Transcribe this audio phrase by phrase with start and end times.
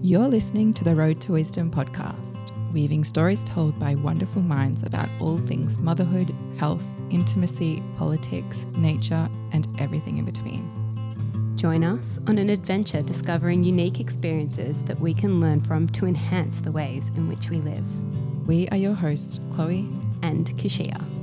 [0.00, 5.08] You're listening to the Road to Wisdom podcast, weaving stories told by wonderful minds about
[5.20, 11.56] all things motherhood, health, intimacy, politics, nature, and everything in between.
[11.56, 16.60] Join us on an adventure discovering unique experiences that we can learn from to enhance
[16.60, 18.46] the ways in which we live.
[18.46, 19.88] We are your hosts, Chloe
[20.22, 21.17] and Keshia.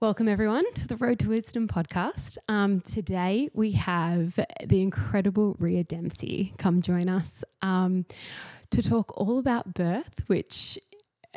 [0.00, 2.38] Welcome, everyone, to the Road to Wisdom podcast.
[2.48, 8.06] Um, today, we have the incredible Rhea Dempsey come join us um,
[8.70, 10.78] to talk all about birth, which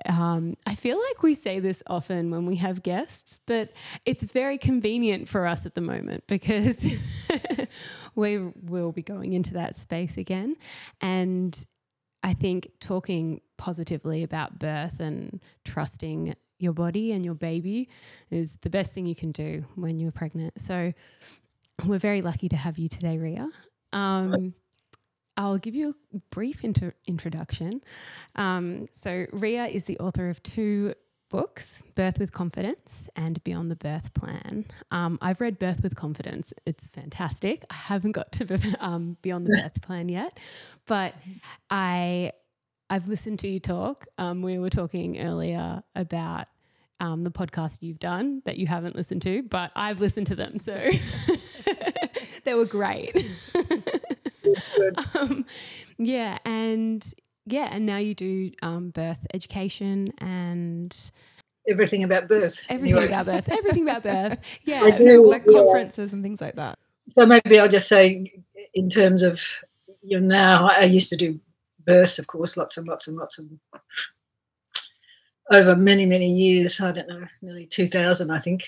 [0.05, 3.73] um, I feel like we say this often when we have guests, but
[4.05, 6.88] it's very convenient for us at the moment because
[8.16, 10.55] we will be going into that space again.
[11.02, 11.66] And
[12.23, 17.89] I think talking positively about birth and trusting your body and your baby
[18.30, 20.59] is the best thing you can do when you're pregnant.
[20.59, 20.93] So
[21.85, 23.49] we're very lucky to have you today, Rhea.
[23.91, 24.48] Um,
[25.35, 27.82] I'll give you a brief inter- introduction.
[28.35, 30.93] Um, so, Rhea is the author of two
[31.29, 34.65] books Birth with Confidence and Beyond the Birth Plan.
[34.91, 37.65] Um, I've read Birth with Confidence, it's fantastic.
[37.71, 40.38] I haven't got to um, Beyond the Birth Plan yet,
[40.85, 41.15] but
[41.71, 42.34] I
[42.94, 44.05] I've listened to you talk.
[44.20, 46.46] Um, we were talking earlier about
[47.00, 50.60] um, the podcast you've done that you haven't listened to, but I've listened to them,
[50.60, 50.76] so
[52.44, 53.26] they were great.
[55.16, 55.44] um,
[55.98, 57.04] yeah, and
[57.48, 60.96] yeah, and now you do um, birth education and
[61.68, 62.63] everything about birth.
[62.70, 63.07] Everything anyway.
[63.07, 63.52] about birth.
[63.52, 64.38] Everything about birth.
[64.66, 65.53] Yeah, do, like yeah.
[65.53, 66.78] conferences and things like that.
[67.07, 68.31] So maybe I'll just say,
[68.75, 69.44] in terms of
[70.03, 71.40] you know, now, I used to do
[71.85, 73.45] births, of course, lots and lots and lots of
[75.51, 76.79] over many many years.
[76.81, 78.63] I don't know, nearly two thousand, I think.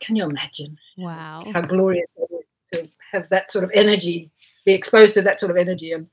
[0.00, 0.78] Can you imagine?
[0.96, 4.30] Wow, how glorious it is to have that sort of energy,
[4.64, 6.08] be exposed to that sort of energy, and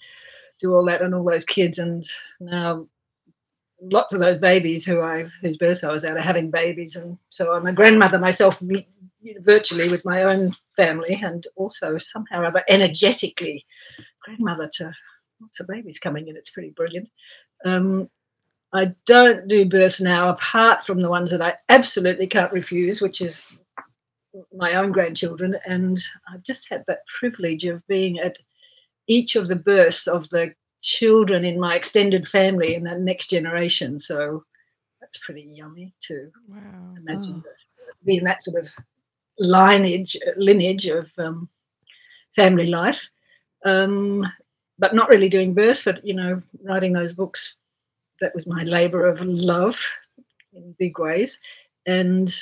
[0.60, 2.04] do all that and all those kids, and
[2.40, 2.88] now
[3.82, 7.18] lots of those babies who I whose births I was at are having babies, and
[7.30, 8.62] so I'm a grandmother myself,
[9.40, 13.66] virtually with my own family, and also somehow other energetically
[14.24, 14.94] grandmother to
[15.42, 16.36] lots of babies coming in.
[16.36, 17.10] It's pretty brilliant.
[17.66, 18.10] Um,
[18.74, 23.22] I don't do births now, apart from the ones that I absolutely can't refuse, which
[23.22, 23.58] is
[24.54, 25.56] my own grandchildren.
[25.66, 25.98] And
[26.32, 28.38] I've just had that privilege of being at
[29.08, 34.00] each of the births of the children in my extended family in that next generation.
[34.00, 34.44] So
[35.00, 36.96] that's pretty yummy to wow.
[36.98, 37.92] imagine oh.
[38.06, 38.74] being that sort of
[39.40, 41.50] lineage lineage of um,
[42.36, 43.10] family life.
[43.66, 44.26] Um,
[44.80, 47.58] but not really doing births, but you know, writing those books.
[48.20, 49.86] That was my labour of love
[50.54, 51.40] in big ways,
[51.86, 52.34] and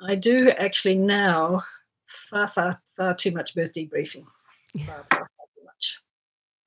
[0.00, 1.62] I do actually now
[2.06, 4.24] far, far, far too much birth debriefing.
[4.84, 6.00] Far, far, far too much.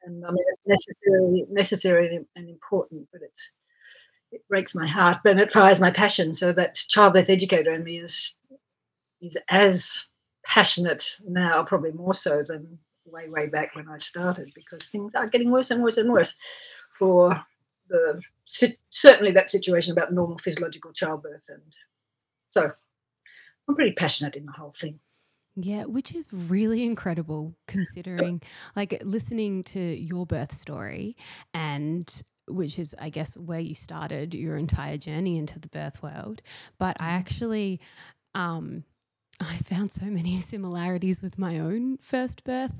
[0.03, 3.55] And I mean, it's necessary, necessary and important, but it's
[4.31, 6.33] it breaks my heart, but it fires my passion.
[6.33, 8.35] So that childbirth educator in me is
[9.21, 10.07] is as
[10.45, 12.79] passionate now, probably more so than
[13.11, 16.37] way, way back when I started because things are getting worse and worse and worse
[16.97, 17.43] for
[17.87, 18.21] the
[18.89, 21.49] certainly that situation about normal physiological childbirth.
[21.49, 21.77] And
[22.49, 22.71] so
[23.67, 24.99] I'm pretty passionate in the whole thing.
[25.55, 28.41] Yeah, which is really incredible considering,
[28.75, 31.17] like, listening to your birth story
[31.53, 36.41] and which is, I guess, where you started your entire journey into the birth world.
[36.77, 37.17] But I mm-hmm.
[37.17, 37.79] actually,
[38.33, 38.83] um,
[39.39, 42.75] I found so many similarities with my own first birth.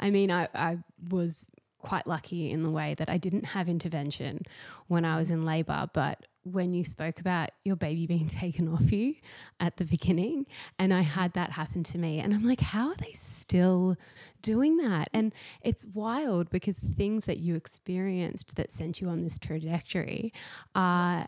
[0.00, 1.46] I mean, I, I was
[1.78, 4.42] quite lucky in the way that I didn't have intervention
[4.88, 8.90] when I was in labor, but when you spoke about your baby being taken off
[8.90, 9.14] you
[9.60, 10.46] at the beginning,
[10.78, 13.96] and I had that happen to me, and I'm like, how are they still
[14.42, 15.08] doing that?
[15.12, 15.32] And
[15.62, 20.32] it's wild because the things that you experienced that sent you on this trajectory
[20.74, 21.26] are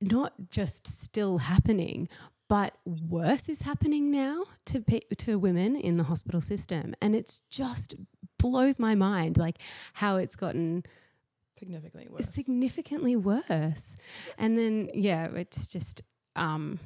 [0.00, 2.08] not just still happening,
[2.52, 4.84] but worse is happening now to
[5.16, 7.94] to women in the hospital system, and it's just
[8.38, 9.56] blows my mind, like
[9.94, 10.84] how it's gotten
[11.58, 12.28] significantly worse.
[12.28, 13.96] Significantly worse,
[14.36, 16.02] and then yeah, it's just.
[16.36, 16.78] Um,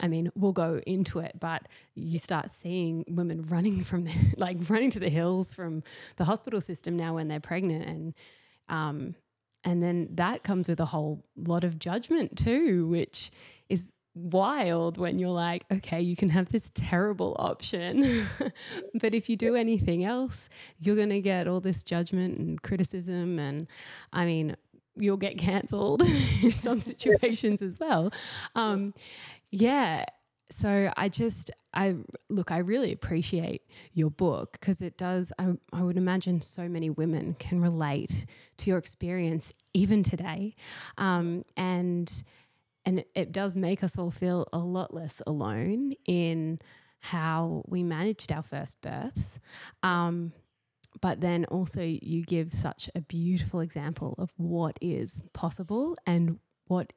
[0.00, 4.58] I mean, we'll go into it, but you start seeing women running from, the, like
[4.68, 5.84] running to the hills from
[6.16, 8.14] the hospital system now when they're pregnant, and
[8.68, 9.14] um,
[9.64, 13.30] and then that comes with a whole lot of judgment too, which
[13.70, 18.26] is wild when you're like, okay, you can have this terrible option,
[19.00, 23.38] but if you do anything else, you're going to get all this judgment and criticism.
[23.38, 23.66] And
[24.12, 24.56] I mean,
[24.96, 26.02] you'll get cancelled
[26.42, 28.12] in some situations as well.
[28.54, 28.94] Um,
[29.50, 30.04] yeah.
[30.50, 31.96] so I just I
[32.28, 33.62] look I really appreciate
[33.92, 38.26] your book because it does I, I would imagine so many women can relate
[38.58, 40.54] to your experience even today
[40.98, 42.24] um, and
[42.86, 46.58] and it, it does make us all feel a lot less alone in
[47.00, 49.38] how we managed our first births
[49.82, 50.32] um,
[51.00, 56.92] but then also you give such a beautiful example of what is possible and what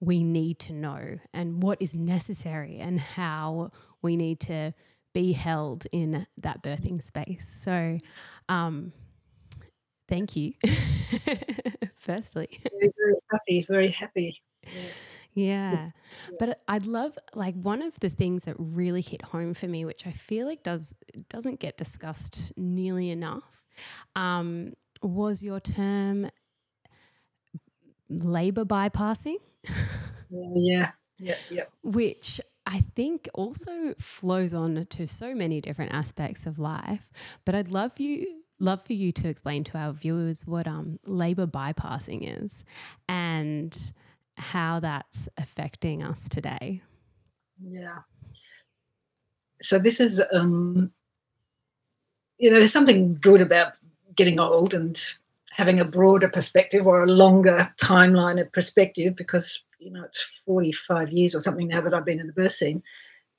[0.00, 3.70] we need to know and what is necessary and how
[4.02, 4.72] we need to
[5.12, 7.60] be held in that birthing space.
[7.62, 7.98] So,
[8.48, 8.92] um,
[10.08, 10.52] thank you.
[11.96, 14.42] Firstly, very, very happy, very happy.
[14.66, 15.14] Yes.
[15.34, 15.90] Yeah.
[16.38, 20.06] But I'd love like one of the things that really hit home for me, which
[20.06, 20.94] I feel like does
[21.28, 23.62] doesn't get discussed nearly enough,
[24.14, 26.30] um, was your term
[28.08, 29.36] labor bypassing.
[30.30, 30.90] yeah.
[31.18, 31.36] Yeah.
[31.50, 31.64] Yeah.
[31.82, 37.10] Which I think also flows on to so many different aspects of life.
[37.44, 41.46] But I'd love you love for you to explain to our viewers what um, labor
[41.46, 42.62] bypassing is
[43.08, 43.92] and
[44.36, 46.82] how that's affecting us today.
[47.62, 47.98] Yeah.
[49.60, 50.92] So this is, um,
[52.38, 53.74] you know, there's something good about
[54.14, 55.00] getting old and
[55.50, 61.12] having a broader perspective or a longer timeline of perspective because, you know, it's 45
[61.12, 62.82] years or something now that I've been in the birth scene.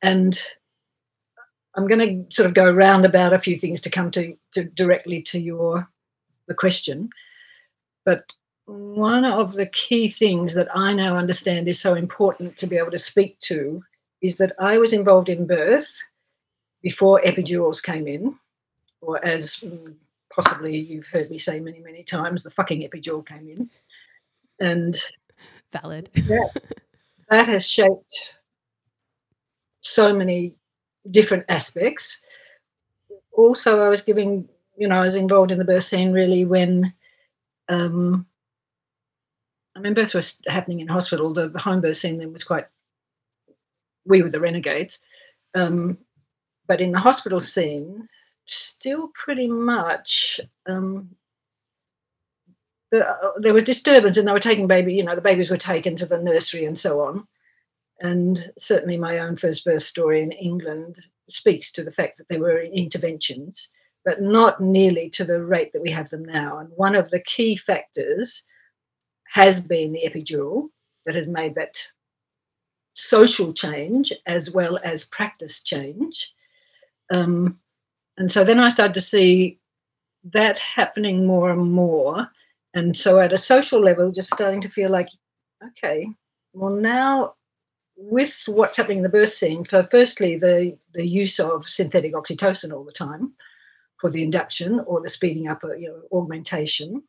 [0.02, 0.40] And
[1.76, 4.64] I'm going to sort of go round about a few things to come to, to
[4.64, 5.90] directly to your
[6.48, 7.10] the question.
[8.06, 8.34] But
[8.66, 12.92] one of the key things that I now understand is so important to be able
[12.92, 13.84] to speak to
[14.22, 16.02] is that I was involved in birth
[16.82, 18.38] before epidurals came in,
[19.02, 19.64] or as
[20.34, 23.70] possibly you've heard me say many, many times, the fucking epidural came in.
[24.60, 24.96] And
[25.72, 26.10] valid.
[26.28, 26.50] That,
[27.30, 28.36] that has shaped
[29.82, 30.54] so many
[31.10, 32.22] different aspects.
[33.32, 34.48] Also, I was giving,
[34.78, 36.94] you know, I was involved in the birth scene really when
[37.68, 38.28] um,
[39.76, 41.34] I mean, births were happening in hospital.
[41.34, 42.66] The home birth scene then was quite,
[44.06, 45.00] we were the renegades.
[45.54, 45.98] Um,
[46.68, 48.08] but in the hospital scene,
[48.46, 51.16] still pretty much um,
[52.92, 55.58] the, uh, there was disturbance and they were taking baby, you know, the babies were
[55.58, 57.28] taken to the nursery and so on.
[58.00, 60.98] And certainly my own first birth story in England
[61.30, 63.72] speaks to the fact that there were interventions,
[64.04, 66.60] but not nearly to the rate that we have them now.
[66.60, 68.46] And one of the key factors
[69.36, 70.70] has been the epidural
[71.06, 71.90] that has made that
[72.94, 76.34] social change as well as practice change.
[77.12, 77.60] Um,
[78.18, 79.60] and so then I started to see
[80.32, 82.30] that happening more and more.
[82.74, 85.10] And so at a social level, just starting to feel like,
[85.62, 86.08] okay,
[86.54, 87.34] well, now
[87.98, 92.72] with what's happening in the birth scene, for firstly, the, the use of synthetic oxytocin
[92.72, 93.34] all the time
[94.00, 97.04] for the induction or the speeding up, you know, augmentation,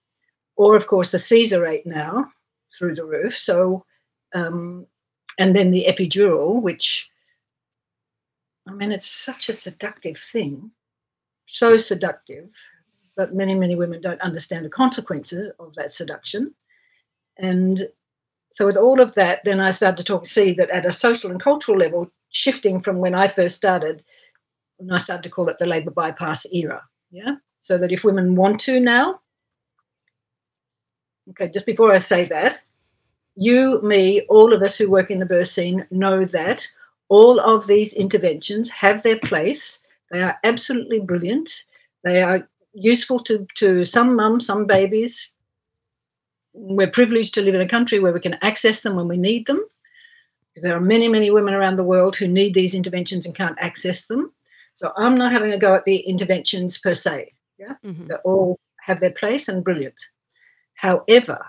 [0.56, 2.30] or of course the Caesar rate now
[2.76, 3.36] through the roof.
[3.36, 3.84] So,
[4.34, 4.86] um,
[5.38, 7.10] and then the epidural, which
[8.68, 10.72] I mean, it's such a seductive thing,
[11.46, 12.50] so seductive,
[13.16, 16.54] but many, many women don't understand the consequences of that seduction.
[17.38, 17.80] And
[18.50, 21.30] so, with all of that, then I started to talk, see that at a social
[21.30, 24.02] and cultural level, shifting from when I first started,
[24.80, 26.82] and I started to call it the labour bypass era.
[27.10, 27.36] Yeah.
[27.60, 29.20] So that if women want to now,
[31.30, 32.62] Okay, just before I say that,
[33.34, 36.66] you, me, all of us who work in the birth scene know that
[37.08, 39.86] all of these interventions have their place.
[40.10, 41.64] They are absolutely brilliant.
[42.04, 45.32] They are useful to, to some mums, some babies.
[46.52, 49.46] We're privileged to live in a country where we can access them when we need
[49.46, 49.64] them.
[50.48, 53.58] Because there are many, many women around the world who need these interventions and can't
[53.60, 54.32] access them.
[54.74, 57.32] So I'm not having a go at the interventions per se.
[57.58, 58.06] Yeah, mm-hmm.
[58.06, 60.00] they all have their place and brilliant.
[60.76, 61.46] However,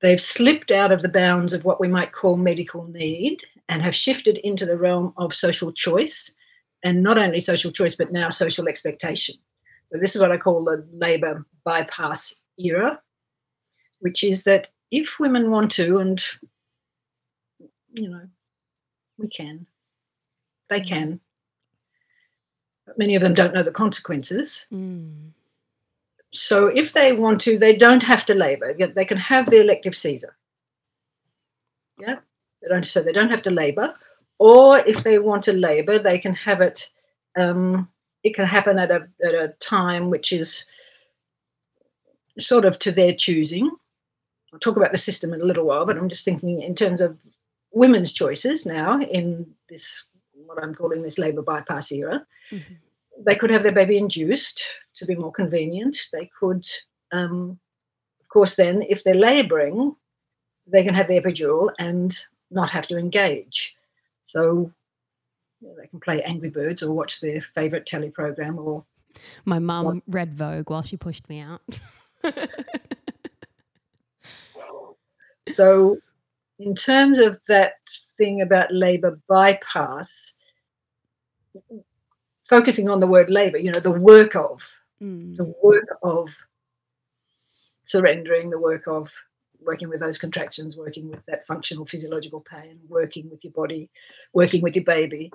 [0.00, 3.96] they've slipped out of the bounds of what we might call medical need and have
[3.96, 6.34] shifted into the realm of social choice,
[6.82, 9.36] and not only social choice, but now social expectation.
[9.86, 13.00] So, this is what I call the labour bypass era,
[14.00, 16.22] which is that if women want to, and
[17.94, 18.28] you know,
[19.18, 19.66] we can,
[20.68, 20.86] they mm.
[20.86, 21.20] can,
[22.86, 24.66] but many of them don't know the consequences.
[24.72, 25.30] Mm.
[26.34, 28.74] So if they want to, they don't have to labour.
[28.74, 30.36] They can have the elective Caesar.
[31.98, 32.16] Yeah,
[32.60, 33.94] they don't, so they don't have to labour.
[34.40, 36.90] Or if they want to labour, they can have it.
[37.38, 37.88] Um,
[38.24, 40.66] it can happen at a at a time which is
[42.38, 43.70] sort of to their choosing.
[44.52, 47.00] I'll talk about the system in a little while, but I'm just thinking in terms
[47.00, 47.16] of
[47.72, 50.04] women's choices now in this
[50.46, 52.26] what I'm calling this labour bypass era.
[52.50, 52.74] Mm-hmm.
[53.18, 55.96] They could have their baby induced to be more convenient.
[56.12, 56.64] They could,
[57.12, 57.58] um,
[58.20, 59.96] of course, then if they're labouring,
[60.66, 62.16] they can have the epidural and
[62.50, 63.76] not have to engage.
[64.22, 64.70] So
[65.60, 68.84] you know, they can play Angry Birds or watch their favourite telly program or.
[69.44, 71.62] My mum read Vogue while she pushed me out.
[75.52, 75.98] so,
[76.58, 77.74] in terms of that
[78.18, 80.34] thing about labour bypass,
[82.44, 85.34] focusing on the word labour, you know, the work of, mm.
[85.36, 86.28] the work of
[87.84, 89.12] surrendering, the work of
[89.60, 93.88] working with those contractions, working with that functional physiological pain, working with your body,
[94.32, 95.32] working with your baby.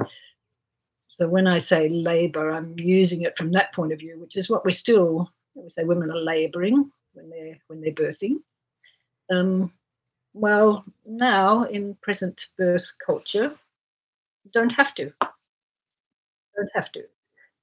[1.08, 4.50] So when I say labour, I'm using it from that point of view, which is
[4.50, 5.32] what we're still.
[5.56, 8.38] We say women are labouring when they're when they're birthing.
[9.32, 9.72] Um,
[10.34, 13.54] well, now in present birth culture,
[14.54, 15.12] don't have to.
[16.60, 17.04] Don't have to.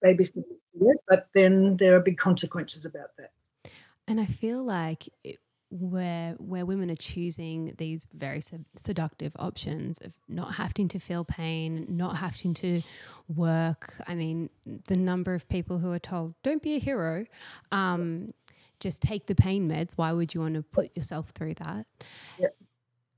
[0.02, 0.44] Babies do
[0.80, 3.32] it, but then there are big consequences about that.
[4.08, 5.38] And I feel like it,
[5.70, 8.40] where where women are choosing these very
[8.76, 12.82] seductive options of not having to feel pain, not having to
[13.28, 13.94] work.
[14.06, 14.48] I mean,
[14.86, 17.26] the number of people who are told, "Don't be a hero."
[17.72, 18.32] Um,
[18.78, 19.92] just take the pain meds.
[19.96, 21.86] Why would you want to put yourself through that?
[22.38, 22.56] Yep.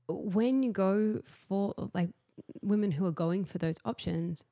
[0.07, 2.09] When you go for like
[2.61, 4.45] women who are going for those options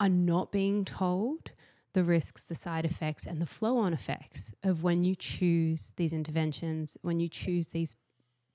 [0.00, 1.52] are not being told
[1.92, 6.12] the risks, the side effects, and the flow on effects of when you choose these
[6.12, 7.94] interventions, when you choose these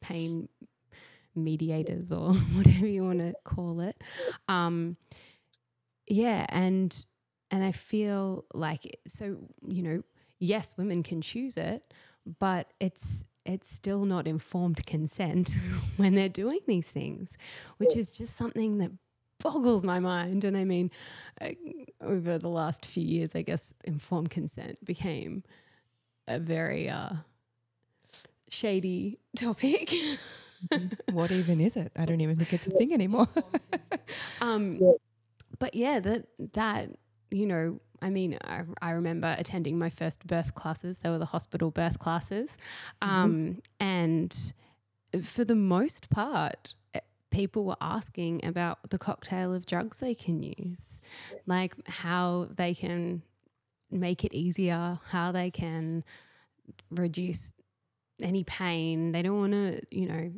[0.02, 0.50] pain
[1.36, 4.04] mediators or whatever you want to call it.
[4.48, 4.98] Um,
[6.08, 7.06] yeah, and
[7.52, 9.38] and I feel like so
[9.68, 10.04] you know,
[10.40, 11.94] yes, women can choose it,
[12.40, 15.56] but it's it's still not informed consent
[15.98, 17.38] when they're doing these things,
[17.78, 18.92] which is just something that
[19.39, 20.44] boggles my mind.
[20.44, 20.92] And I mean,
[21.42, 21.50] uh,
[22.01, 25.44] over the last few years, I guess informed consent became
[26.27, 27.13] a very uh,
[28.50, 29.94] shady topic.
[30.70, 31.13] Mm-hmm.
[31.13, 31.92] what even is it?
[31.96, 33.27] I don't even think it's a thing anymore.
[34.42, 34.80] um,
[35.60, 36.89] but yeah, that that
[37.32, 41.00] you know, I mean, I, I, remember attending my first birth classes.
[41.00, 42.58] They were the hospital birth classes,
[43.01, 43.15] mm-hmm.
[43.15, 43.60] um, mm-hmm.
[43.80, 44.54] and
[45.24, 46.75] for the most part,
[47.36, 51.01] people were asking about the cocktail of drugs they can use,
[51.46, 53.22] like how they can
[53.92, 56.04] make it easier, how they can
[56.89, 57.51] reduce
[58.22, 59.12] any pain.
[59.12, 60.32] They don't want to, you know,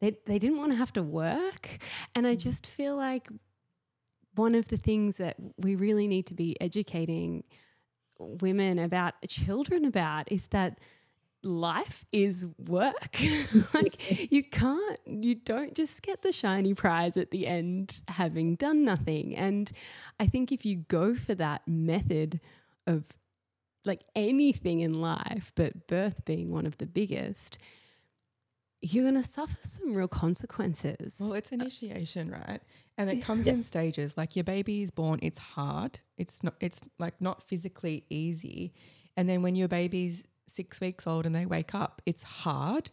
[0.00, 1.78] they, they didn't want to have to work.
[2.16, 2.40] And I mm.
[2.40, 3.28] just feel like
[4.34, 7.44] one of the things that we really need to be educating
[8.18, 10.80] women about, children about, is that
[11.44, 13.18] life is work.
[13.74, 18.84] like you can't, you don't just get the shiny prize at the end having done
[18.84, 19.36] nothing.
[19.36, 19.70] And
[20.18, 22.40] I think if you go for that method
[22.86, 23.08] of
[23.84, 27.58] like anything in life, but birth being one of the biggest,
[28.80, 31.18] you're going to suffer some real consequences.
[31.20, 32.60] Well, it's initiation, right?
[32.98, 33.54] And it comes yeah.
[33.54, 34.16] in stages.
[34.16, 36.00] Like your baby is born, it's hard.
[36.16, 38.72] It's not it's like not physically easy.
[39.16, 42.90] And then when your baby's six weeks old and they wake up, it's hard.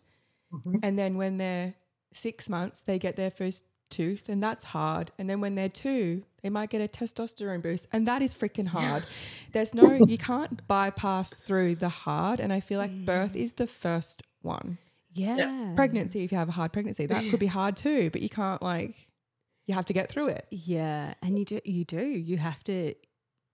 [0.53, 0.77] Mm-hmm.
[0.83, 1.75] And then when they're
[2.13, 5.11] six months, they get their first tooth, and that's hard.
[5.19, 8.67] And then when they're two, they might get a testosterone boost, and that is freaking
[8.67, 9.03] hard.
[9.51, 12.39] There's no, you can't bypass through the hard.
[12.39, 13.05] And I feel like mm.
[13.05, 14.77] birth is the first one.
[15.13, 15.73] Yeah.
[15.75, 18.61] Pregnancy, if you have a hard pregnancy, that could be hard too, but you can't
[18.61, 18.95] like,
[19.67, 20.47] you have to get through it.
[20.49, 21.13] Yeah.
[21.21, 22.95] And you do, you do, you have to,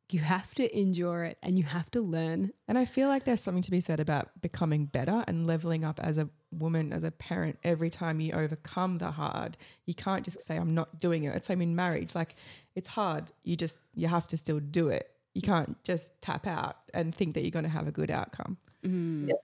[0.10, 2.54] you have to endure it and you have to learn.
[2.68, 6.00] And I feel like there's something to be said about becoming better and leveling up
[6.02, 9.58] as a woman, as a parent, every time you overcome the hard.
[9.86, 11.36] You can't just say, I'm not doing it.
[11.36, 12.16] It's same in marriage.
[12.16, 12.36] Like
[12.74, 13.26] it's hard.
[13.44, 15.12] You just, you have to still do it.
[15.34, 18.58] You can't just tap out and think that you're going to have a good outcome.
[18.86, 19.28] Mm.
[19.28, 19.36] Yeah.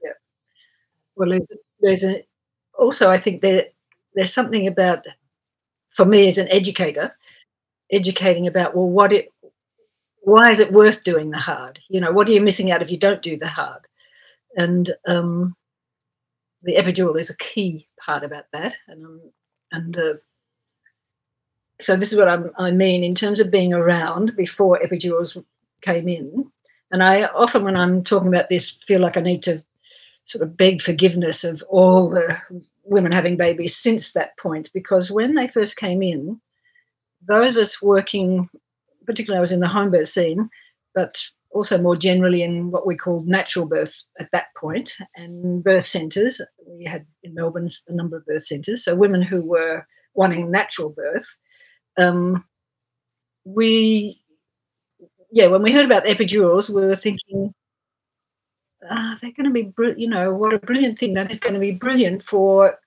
[0.00, 0.12] Yeah.
[1.16, 2.24] Well, there's, there's a,
[2.78, 3.66] also, I think there,
[4.14, 5.06] there's something about,
[5.90, 7.16] for me as an educator,
[7.90, 9.28] educating about, well, what it,
[10.24, 11.78] why is it worth doing the hard?
[11.88, 13.86] You know, what are you missing out if you don't do the hard?
[14.56, 15.54] And um,
[16.62, 18.74] the epidural is a key part about that.
[18.88, 19.20] And um,
[19.72, 20.14] and uh,
[21.80, 25.42] so this is what I'm, i mean in terms of being around before epidurals
[25.80, 26.50] came in.
[26.90, 29.64] And I often, when I'm talking about this, feel like I need to
[30.24, 32.38] sort of beg forgiveness of all the
[32.84, 36.40] women having babies since that point, because when they first came in,
[37.26, 38.48] those of us working
[39.06, 40.48] particularly I was in the home birth scene,
[40.94, 45.84] but also more generally in what we called natural birth at that point and birth
[45.84, 46.40] centres.
[46.66, 48.84] We had in Melbourne a number of birth centres.
[48.84, 51.38] So women who were wanting natural birth,
[51.96, 52.44] um,
[53.44, 54.20] we,
[55.30, 57.54] yeah, when we heard about epidurals, we were thinking,
[58.90, 61.14] ah, they're going to be, br- you know, what a brilliant thing.
[61.14, 62.78] That is going to be brilliant for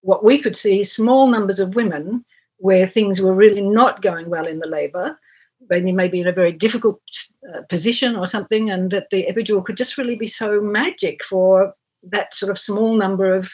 [0.00, 2.24] what we could see small numbers of women
[2.58, 5.18] where things were really not going well in the labour.
[5.68, 7.00] Maybe, maybe in a very difficult
[7.52, 11.74] uh, position or something, and that the epidural could just really be so magic for
[12.02, 13.50] that sort of small number of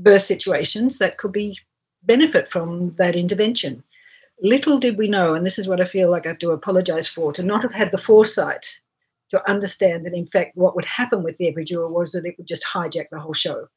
[0.00, 1.58] birth situations that could be
[2.02, 3.84] benefit from that intervention.
[4.40, 7.32] Little did we know, and this is what I feel like I to apologize for,
[7.32, 8.80] to not have had the foresight
[9.30, 12.46] to understand that, in fact, what would happen with the epidural was that it would
[12.46, 13.68] just hijack the whole show.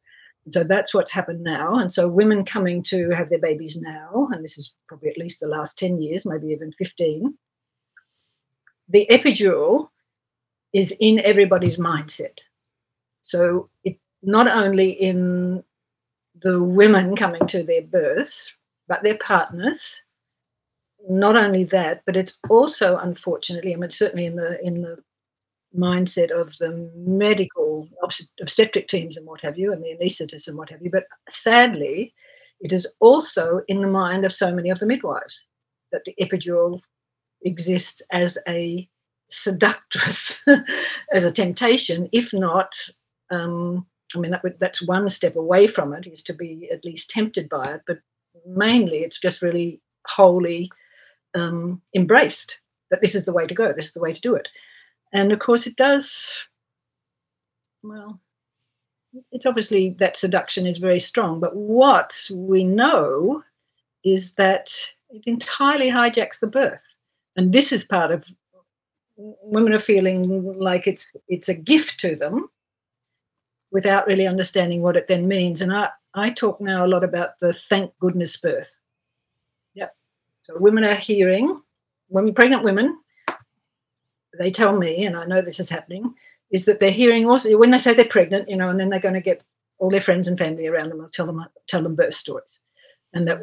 [0.51, 1.75] So that's what's happened now.
[1.75, 5.39] And so women coming to have their babies now, and this is probably at least
[5.39, 7.37] the last 10 years, maybe even 15,
[8.87, 9.89] the epidural
[10.73, 12.39] is in everybody's mindset.
[13.21, 15.63] So it not only in
[16.41, 20.03] the women coming to their births, but their partners.
[21.09, 24.97] Not only that, but it's also unfortunately, I mean certainly in the in the
[25.77, 27.87] mindset of the medical
[28.41, 30.89] obstetric teams and what have you, and the anaesthetists and what have you.
[30.89, 32.13] But sadly,
[32.59, 35.45] it is also in the mind of so many of the midwives
[35.91, 36.81] that the epidural
[37.43, 38.87] exists as a
[39.29, 40.43] seductress,
[41.13, 42.75] as a temptation, if not.
[43.29, 43.85] Um,
[44.15, 47.47] I mean, that that's one step away from it is to be at least tempted
[47.47, 47.99] by it, but
[48.45, 50.71] mainly it's just really wholly
[51.35, 52.59] um, embraced
[52.89, 54.49] that this is the way to go, this is the way to do it.
[55.11, 56.37] And of course, it does,
[57.81, 58.19] well,
[59.31, 63.43] it's obviously that seduction is very strong, but what we know
[64.03, 64.69] is that
[65.09, 66.97] it entirely hijacks the birth.
[67.35, 68.25] And this is part of
[69.17, 72.49] women are feeling like it's it's a gift to them
[73.71, 75.61] without really understanding what it then means.
[75.61, 78.79] And I, I talk now a lot about the thank goodness birth.
[79.73, 79.95] Yep.
[80.41, 81.61] So women are hearing,
[82.07, 82.97] when pregnant women
[84.39, 86.15] they tell me, and I know this is happening,
[86.49, 88.99] is that they're hearing also when they say they're pregnant, you know, and then they're
[88.99, 89.43] going to get
[89.77, 91.01] all their friends and family around them.
[91.01, 92.61] I'll tell them tell them birth stories,
[93.13, 93.39] and that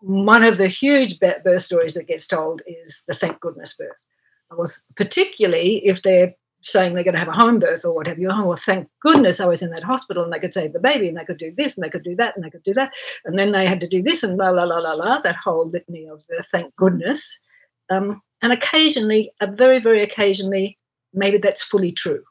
[0.00, 4.06] one of the huge birth stories that gets told is the thank goodness birth.
[4.50, 8.06] I was particularly if they're saying they're going to have a home birth or what
[8.06, 8.28] have you.
[8.30, 11.08] Oh, well, thank goodness I was in that hospital and they could save the baby
[11.08, 12.92] and they could do this and they could do that and they could do that.
[13.24, 15.68] And then they had to do this and la, la, la, la, la, that whole
[15.68, 17.42] litany of the thank goodness.
[17.88, 20.78] Um, and occasionally, a very, very occasionally,
[21.12, 22.22] maybe that's fully true.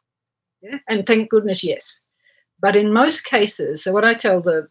[0.62, 0.80] Yeah?
[0.88, 2.02] And thank goodness, yes.
[2.62, 4.68] But in most cases, so what I tell the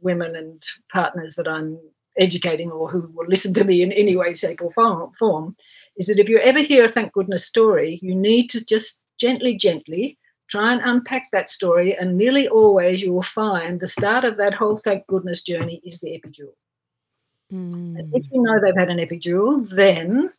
[0.00, 1.78] women and partners that I'm
[2.18, 5.56] educating or who will listen to me in any way, shape, or form,
[5.96, 9.56] is that if you ever hear a thank goodness story, you need to just gently,
[9.56, 11.96] gently try and unpack that story.
[11.96, 16.00] And nearly always you will find the start of that whole thank goodness journey is
[16.00, 16.54] the epidural.
[17.52, 18.10] Mm.
[18.12, 20.30] If you know they've had an epidural, then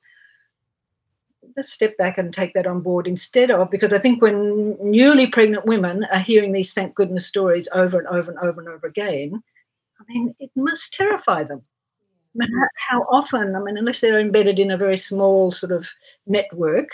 [1.62, 5.66] step back and take that on board instead of because I think when newly pregnant
[5.66, 9.44] women are hearing these thank goodness stories over and over and over and over again,
[10.00, 11.62] I mean, it must terrify them.
[12.36, 12.50] I mean,
[12.90, 15.92] how often, I mean, unless they're embedded in a very small sort of
[16.26, 16.90] network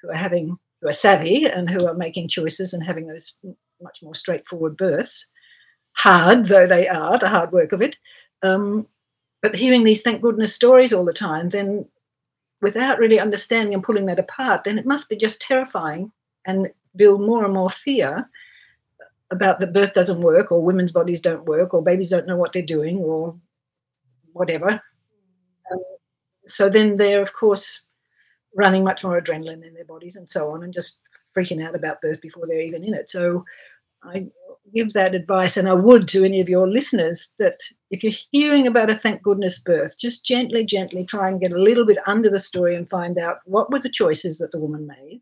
[0.00, 3.38] who are having, who are savvy and who are making choices and having those
[3.82, 5.28] much more straightforward births,
[5.96, 7.98] hard though they are, the hard work of it.
[8.42, 8.86] Um,
[9.42, 11.86] but hearing these thank goodness stories all the time, then
[12.64, 16.10] without really understanding and pulling that apart, then it must be just terrifying
[16.46, 18.24] and build more and more fear
[19.30, 22.54] about that birth doesn't work or women's bodies don't work or babies don't know what
[22.54, 23.36] they're doing or
[24.32, 24.80] whatever.
[25.70, 25.78] Um,
[26.46, 27.84] so then they're, of course,
[28.56, 31.02] running much more adrenaline in their bodies and so on and just
[31.36, 33.10] freaking out about birth before they're even in it.
[33.10, 33.44] So
[34.02, 34.28] I
[34.74, 37.60] give that advice, and I would to any of your listeners that
[37.90, 41.62] if you're hearing about a thank goodness birth, just gently, gently try and get a
[41.62, 44.86] little bit under the story and find out what were the choices that the woman
[44.86, 45.20] made.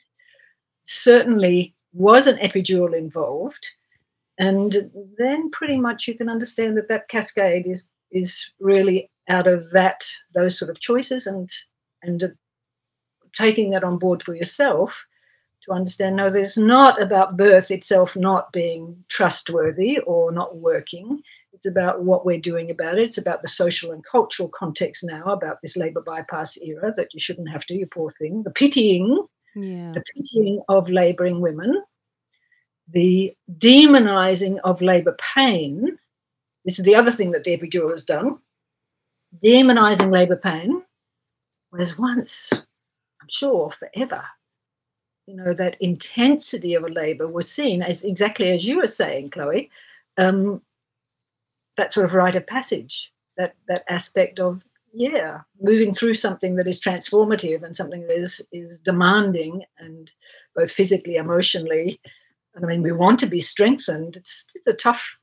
[0.82, 3.68] Certainly, was an epidural involved?
[4.38, 9.70] And then pretty much you can understand that that cascade is is really out of
[9.72, 11.48] that those sort of choices and
[12.02, 12.34] and
[13.34, 15.04] taking that on board for yourself
[15.64, 21.22] to understand no, there's not about birth itself not being trustworthy or not working.
[21.52, 23.02] It's about what we're doing about it.
[23.02, 27.20] It's about the social and cultural context now about this labour bypass era that you
[27.20, 28.42] shouldn't have to, you poor thing.
[28.42, 29.92] The pitying, yeah.
[29.92, 31.82] the pitying of labouring women,
[32.88, 35.98] the demonising of labour pain.
[36.64, 38.38] This is the other thing that the epidural has done.
[39.42, 40.82] Demonising labour pain,
[41.70, 44.24] whereas once, I'm sure, forever,
[45.26, 49.30] you know, that intensity of a labour was seen as exactly as you were saying,
[49.30, 49.70] Chloe,
[50.18, 50.62] um,
[51.76, 56.66] that sort of rite of passage, that that aspect of yeah, moving through something that
[56.66, 60.12] is transformative and something that is is demanding and
[60.54, 62.00] both physically, emotionally.
[62.54, 64.16] And I mean, we want to be strengthened.
[64.16, 65.18] It's it's a tough,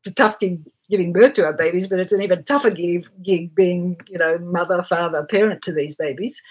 [0.00, 3.06] it's a tough gig giving birth to our babies, but it's an even tougher gig,
[3.22, 6.42] gig being, you know, mother, father, parent to these babies.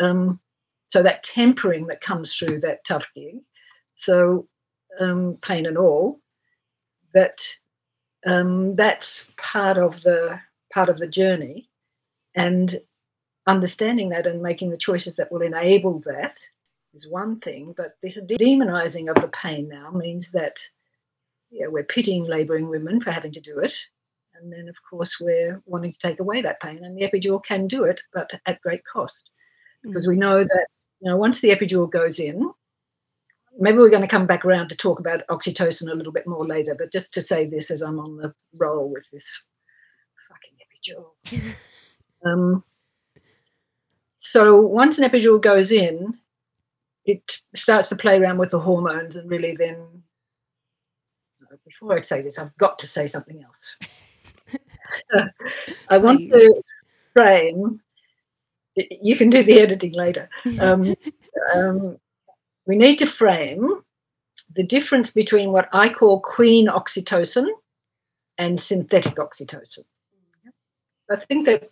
[0.00, 0.40] Um,
[0.88, 3.36] so that tempering that comes through that tough gig,
[3.94, 4.48] so
[5.00, 6.20] um, pain and all,
[7.12, 7.40] that
[8.26, 10.40] um, that's part of the
[10.72, 11.68] part of the journey
[12.34, 12.74] and
[13.46, 16.40] understanding that and making the choices that will enable that
[16.94, 20.58] is one thing, but this demonizing of the pain now means that
[21.50, 23.74] yeah, we're pitying labouring women for having to do it.
[24.34, 26.84] And then, of course, we're wanting to take away that pain.
[26.84, 29.30] And the epidural can do it, but at great cost.
[29.84, 30.66] Because we know that,
[31.00, 32.50] you know, once the epidural goes in,
[33.58, 36.46] maybe we're going to come back around to talk about oxytocin a little bit more
[36.46, 39.44] later, but just to say this as I'm on the roll with this
[40.28, 41.54] fucking epidural.
[42.26, 42.64] Um,
[44.16, 46.16] so once an epidural goes in,
[47.04, 50.04] it starts to play around with the hormones and really then
[51.64, 53.76] before I say this, I've got to say something else.
[55.88, 56.62] I want to
[57.12, 57.80] frame.
[59.02, 60.28] You can do the editing later.
[60.60, 60.94] Um,
[61.54, 61.98] um,
[62.66, 63.82] we need to frame
[64.52, 67.48] the difference between what I call queen oxytocin
[68.38, 69.84] and synthetic oxytocin.
[71.10, 71.70] I think that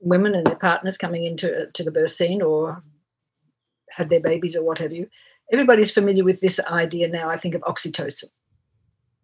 [0.00, 2.82] women and their partners coming into to the birth scene or
[3.90, 5.08] had their babies or what have you,
[5.52, 8.30] everybody's familiar with this idea now, I think, of oxytocin.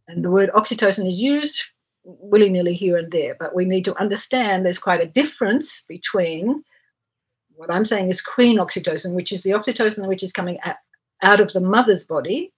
[0.08, 1.70] And the word oxytocin is used
[2.04, 6.62] willy nilly here and there, but we need to understand there's quite a difference between
[7.56, 10.58] what I'm saying is queen oxytocin, which is the oxytocin which is coming
[11.22, 12.52] out of the mother's body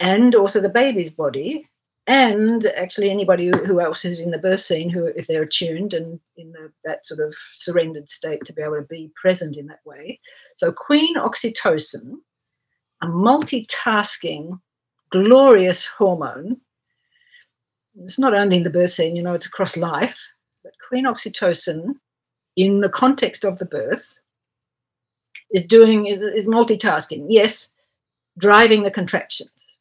[0.00, 1.68] and also the baby's body,
[2.06, 6.18] and actually anybody who else is in the birth scene who if they're attuned and
[6.36, 9.80] in the, that sort of surrendered state to be able to be present in that
[9.84, 10.18] way.
[10.56, 12.14] So queen oxytocin
[13.00, 14.58] a multitasking
[15.10, 16.60] glorious hormone.
[17.96, 21.96] It's not only in the birth scene you know it's across life but queen oxytocin
[22.58, 24.20] in the context of the birth
[25.52, 27.74] is doing is, is multitasking yes
[28.38, 29.78] driving the contractions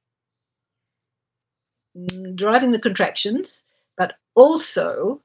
[2.35, 3.65] driving the contractions,
[3.97, 5.21] but also,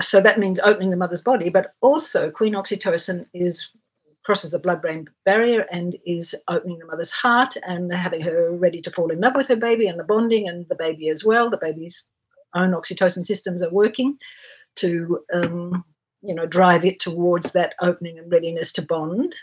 [0.00, 3.70] so that means opening the mother's body, but also queen oxytocin is
[4.24, 8.88] crosses the blood-brain barrier and is opening the mother's heart and having her ready to
[8.88, 11.50] fall in love with her baby and the bonding and the baby as well.
[11.50, 12.06] The baby's
[12.54, 14.18] own oxytocin systems are working
[14.76, 15.84] to, um,
[16.22, 19.34] you know, drive it towards that opening and readiness to bond.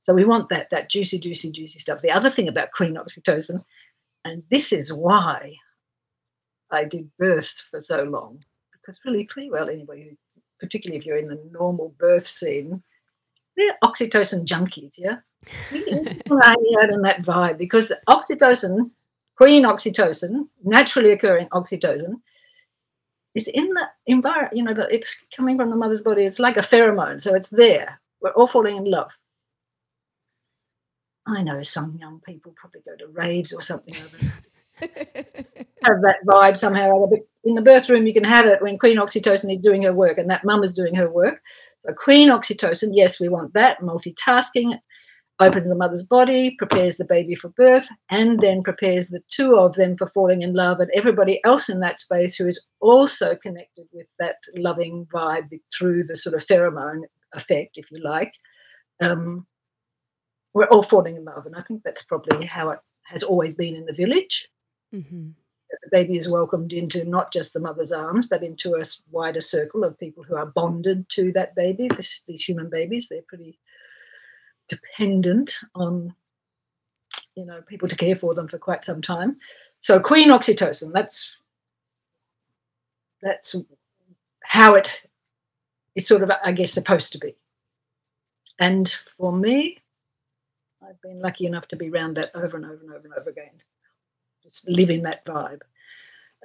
[0.00, 2.00] So we want that that juicy, juicy, juicy stuff.
[2.00, 3.64] The other thing about queen oxytocin
[4.26, 5.54] and this is why
[6.72, 10.16] I did births for so long, because really, pretty well, anybody,
[10.58, 12.82] particularly if you're in the normal birth scene,
[13.56, 15.18] they're oxytocin junkies, yeah?
[15.70, 18.90] People out in that vibe because oxytocin,
[19.36, 22.20] queen oxytocin, naturally occurring oxytocin,
[23.36, 26.24] is in the environment, you know, that it's coming from the mother's body.
[26.24, 28.00] It's like a pheromone, so it's there.
[28.20, 29.16] We're all falling in love.
[31.26, 33.94] I know some young people probably go to raves or something.
[34.80, 36.88] have that vibe somehow.
[36.88, 37.16] or other.
[37.16, 39.92] But in the birth room, you can have it when Queen Oxytocin is doing her
[39.92, 41.42] work and that mum is doing her work.
[41.80, 44.78] So Queen Oxytocin, yes, we want that multitasking.
[45.38, 49.74] Opens the mother's body, prepares the baby for birth, and then prepares the two of
[49.74, 53.86] them for falling in love, and everybody else in that space who is also connected
[53.92, 57.02] with that loving vibe through the sort of pheromone
[57.34, 58.32] effect, if you like.
[59.02, 59.46] Um,
[60.54, 61.44] we're all falling in love.
[61.44, 64.48] And I think that's probably how it has always been in the village.
[64.94, 65.28] Mm-hmm.
[65.68, 69.84] The baby is welcomed into not just the mother's arms, but into a wider circle
[69.84, 71.88] of people who are bonded to that baby.
[71.88, 73.58] This, these human babies, they're pretty
[74.68, 76.14] dependent on
[77.34, 79.36] you know people to care for them for quite some time.
[79.80, 81.36] So queen oxytocin, that's
[83.22, 83.56] that's
[84.44, 85.04] how it
[85.94, 87.34] is sort of, I guess, supposed to be.
[88.58, 89.78] And for me,
[90.82, 93.30] I've been lucky enough to be around that over and over and over and over
[93.30, 93.50] again,
[94.42, 95.62] just living that vibe.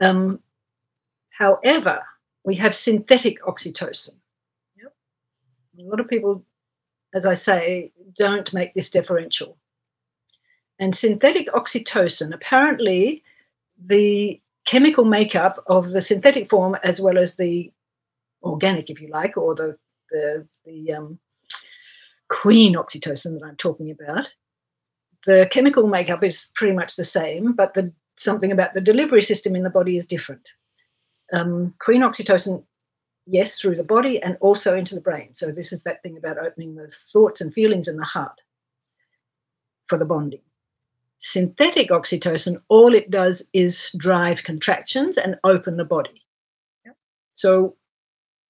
[0.01, 0.39] Um,
[1.29, 2.01] however,
[2.43, 4.15] we have synthetic oxytocin.
[4.77, 4.93] Yep.
[5.79, 6.43] A lot of people,
[7.13, 9.58] as I say, don't make this differential.
[10.80, 13.21] And synthetic oxytocin, apparently,
[13.78, 17.71] the chemical makeup of the synthetic form as well as the
[18.43, 19.78] organic, if you like, or the
[20.10, 21.19] the, the um,
[22.30, 24.36] queen oxytocin that I'm talking about,
[25.26, 29.56] the chemical makeup is pretty much the same, but the something about the delivery system
[29.56, 30.50] in the body is different.
[31.34, 32.63] Um, queen oxytocin
[33.25, 35.34] yes, through the body and also into the brain.
[35.34, 38.41] So this is that thing about opening the thoughts and feelings in the heart
[39.88, 40.41] for the bonding.
[41.19, 46.23] Synthetic oxytocin, all it does is drive contractions and open the body.
[47.34, 47.75] So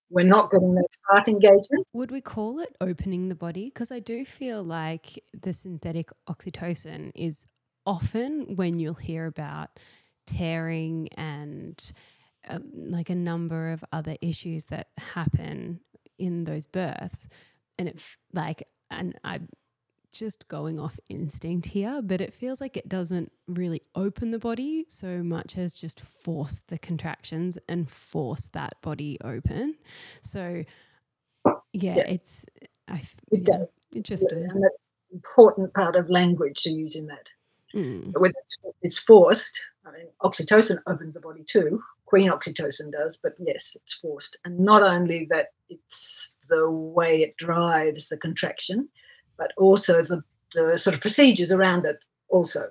[0.10, 1.88] we're not getting that heart engagement.
[1.93, 3.65] Would we call it opening the body?
[3.65, 7.47] Because I do feel like the synthetic oxytocin is
[7.86, 9.79] often when you'll hear about
[10.25, 11.91] tearing and
[12.73, 15.80] like a number of other issues that happen
[16.17, 17.27] in those births.
[17.80, 18.01] And it,
[18.34, 19.47] like, and i'm
[20.12, 24.86] just going off instinct here, but it feels like it doesn't really open the body
[24.88, 29.75] so much as just force the contractions and force that body open.
[30.21, 30.63] So,
[31.45, 32.08] yeah, yeah.
[32.08, 32.45] it's
[32.88, 32.97] I,
[33.32, 33.80] it yeah, does.
[33.95, 34.39] Interesting.
[34.39, 37.30] Yeah, and that's an important part of language to use in that.
[37.73, 38.12] Mm.
[38.19, 41.82] When it's, it's forced, I mean, oxytocin opens the body too.
[42.12, 44.38] Queen oxytocin does, but yes, it's forced.
[44.43, 48.89] And not only that, it's the way it drives the contraction,
[49.38, 50.21] but also the,
[50.54, 52.63] the sort of procedures around it also.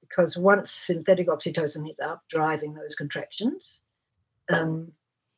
[0.00, 3.80] Because once synthetic oxytocin is up driving those contractions,
[4.52, 4.90] um,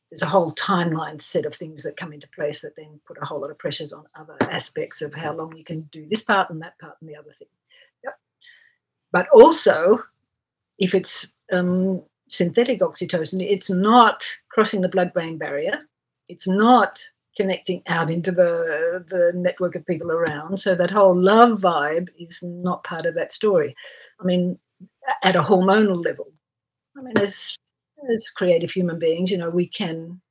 [0.09, 3.25] there's a whole timeline set of things that come into place that then put a
[3.25, 6.49] whole lot of pressures on other aspects of how long you can do this part
[6.49, 7.49] and that part and the other thing.
[8.03, 8.19] Yep.
[9.11, 9.99] But also,
[10.79, 15.81] if it's um, synthetic oxytocin, it's not crossing the blood brain barrier.
[16.27, 16.99] It's not
[17.35, 20.57] connecting out into the the network of people around.
[20.59, 23.75] So that whole love vibe is not part of that story.
[24.19, 24.59] I mean,
[25.23, 26.31] at a hormonal level.
[26.97, 27.55] I mean, as
[28.11, 30.21] as creative human beings, you know, we can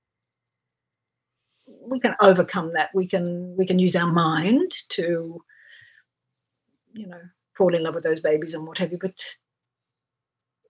[1.89, 2.91] we can overcome that.
[2.95, 5.43] We can we can use our mind to,
[6.93, 7.21] you know,
[7.57, 8.99] fall in love with those babies and what have you.
[8.99, 9.25] But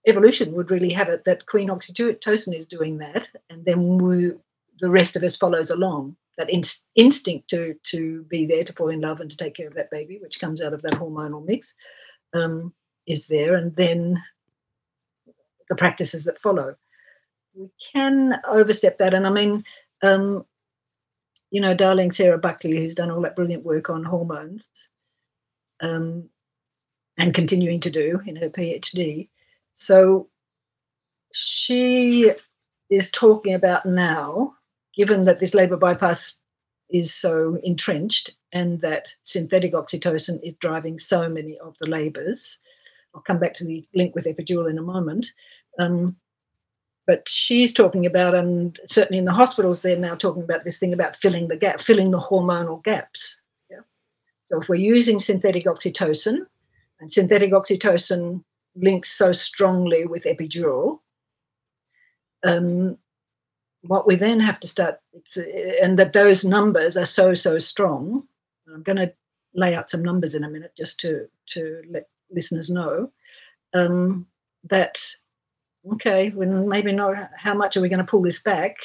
[0.07, 4.31] evolution would really have it that queen oxytocin is doing that, and then we,
[4.79, 6.15] the rest of us follows along.
[6.37, 6.61] That in,
[6.95, 9.89] instinct to to be there to fall in love and to take care of that
[9.89, 11.73] baby which comes out of that hormonal mix
[12.35, 12.75] um,
[13.07, 14.21] is there and then
[15.67, 16.75] the practices that follow.
[17.55, 19.63] We can overstep that and i mean
[20.03, 20.45] um,
[21.49, 24.89] you know darling sarah buckley who's done all that brilliant work on hormones
[25.81, 26.29] um,
[27.17, 29.27] and continuing to do in her phd
[29.79, 30.27] so
[31.33, 32.31] she
[32.89, 34.55] is talking about now
[34.95, 36.35] given that this labour bypass
[36.89, 42.59] is so entrenched and that synthetic oxytocin is driving so many of the labours,
[43.13, 45.31] I'll come back to the link with epidural in a moment.
[45.77, 46.15] Um,
[47.05, 50.91] but she's talking about, and certainly in the hospitals, they're now talking about this thing
[50.91, 53.39] about filling the gap, filling the hormonal gaps.
[53.69, 53.81] Yeah?
[54.45, 56.47] So if we're using synthetic oxytocin,
[56.99, 58.43] and synthetic oxytocin
[58.77, 60.99] links so strongly with epidural,
[62.43, 62.97] um,
[63.81, 64.99] what we then have to start,
[65.81, 68.27] and that those numbers are so, so strong.
[68.73, 69.13] I'm going to
[69.53, 73.11] lay out some numbers in a minute just to, to let listeners know
[73.73, 74.27] um,
[74.69, 74.97] that,
[75.93, 78.77] okay, we maybe know how much are we going to pull this back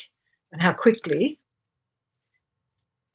[0.52, 1.38] and how quickly.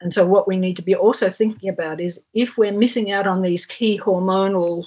[0.00, 3.26] And so, what we need to be also thinking about is if we're missing out
[3.26, 4.84] on these key hormonal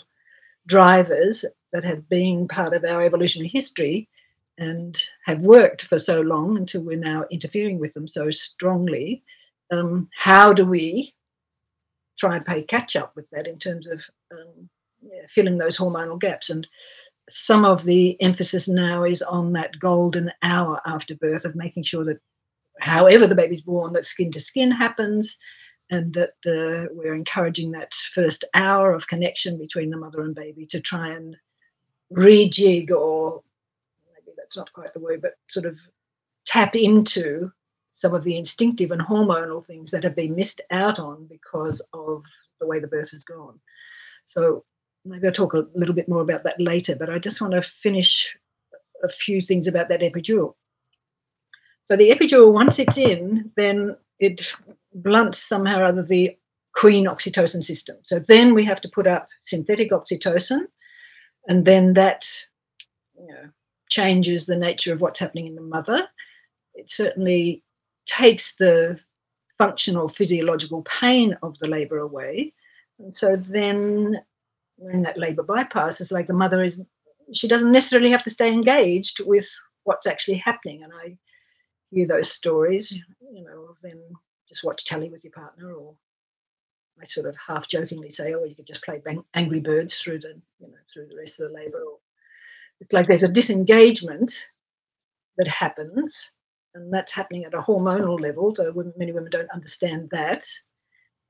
[0.68, 4.08] drivers that have been part of our evolutionary history,
[4.58, 9.24] and have worked for so long until we're now interfering with them so strongly.
[9.72, 11.14] Um, how do we
[12.20, 14.70] try and pay catch up with that in terms of um,
[15.02, 16.50] yeah, filling those hormonal gaps?
[16.50, 16.68] And
[17.30, 22.04] some of the emphasis now is on that golden hour after birth of making sure
[22.04, 22.20] that,
[22.82, 25.40] however the baby's born, that skin to skin happens,
[25.90, 30.66] and that uh, we're encouraging that first hour of connection between the mother and baby
[30.68, 31.38] to try and
[32.12, 33.42] rejig or
[34.14, 35.80] maybe that's not quite the word, but sort of
[36.46, 37.52] tap into
[37.94, 42.26] some of the instinctive and hormonal things that have been missed out on because of
[42.60, 43.60] the way the birth has gone.
[44.26, 44.64] So
[45.06, 47.62] maybe I'll talk a little bit more about that later, but I just want to
[47.62, 48.38] finish
[49.04, 50.54] a few things about that epidural.
[51.86, 54.54] So the epidural, once it's in, then it
[54.94, 56.38] blunts somehow or other the
[56.74, 57.98] queen oxytocin system.
[58.04, 60.68] So then we have to put up synthetic oxytocin,
[61.48, 62.48] and then that
[63.18, 63.50] you know,
[63.90, 66.08] changes the nature of what's happening in the mother.
[66.74, 67.64] It certainly
[68.06, 69.00] takes the
[69.58, 72.50] functional physiological pain of the labor away.
[73.00, 74.22] And so then
[74.78, 76.82] when that labor bypasses, like the mother is
[77.34, 79.48] she doesn't necessarily have to stay engaged with
[79.84, 80.84] what's actually happening.
[80.84, 81.18] And I
[81.92, 84.02] hear those stories, you know, then
[84.48, 85.96] just watch telly with your partner or
[87.00, 90.20] I sort of half jokingly say, oh, you could just play bang- Angry Birds through
[90.20, 91.98] the, you know, through the rest of the labour, or
[92.80, 94.50] it's like there's a disengagement
[95.38, 96.34] that happens
[96.74, 98.54] and that's happening at a hormonal level.
[98.56, 100.46] So many women don't understand that.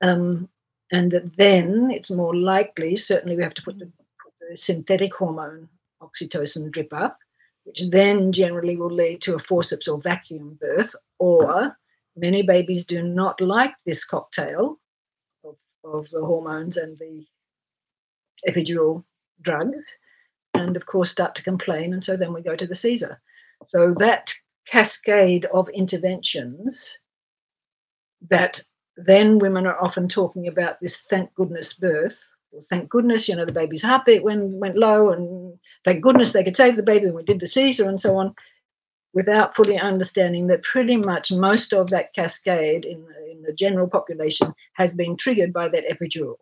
[0.00, 0.48] Um,
[0.90, 5.14] and that then it's more likely, certainly we have to put the, put the synthetic
[5.14, 5.68] hormone
[6.02, 7.18] oxytocin drip up,
[7.64, 11.76] which then generally will lead to a forceps or vacuum birth, or
[12.16, 14.78] many babies do not like this cocktail
[15.84, 17.24] of, the hormones and the
[18.48, 19.04] epidural
[19.40, 19.98] drugs,
[20.54, 23.20] and of course start to complain, and so then we go to the Caesar.
[23.66, 24.34] So that
[24.66, 27.00] cascade of interventions
[28.28, 28.62] that
[28.96, 32.36] then women are often talking about this thank goodness birth.
[32.50, 36.44] Well, thank goodness, you know, the baby's heartbeat went, went low, and thank goodness they
[36.44, 38.34] could save the baby when we did the Caesar and so on,
[39.14, 43.04] without fully understanding that pretty much most of that cascade in
[43.42, 46.36] in the general population has been triggered by that epidural.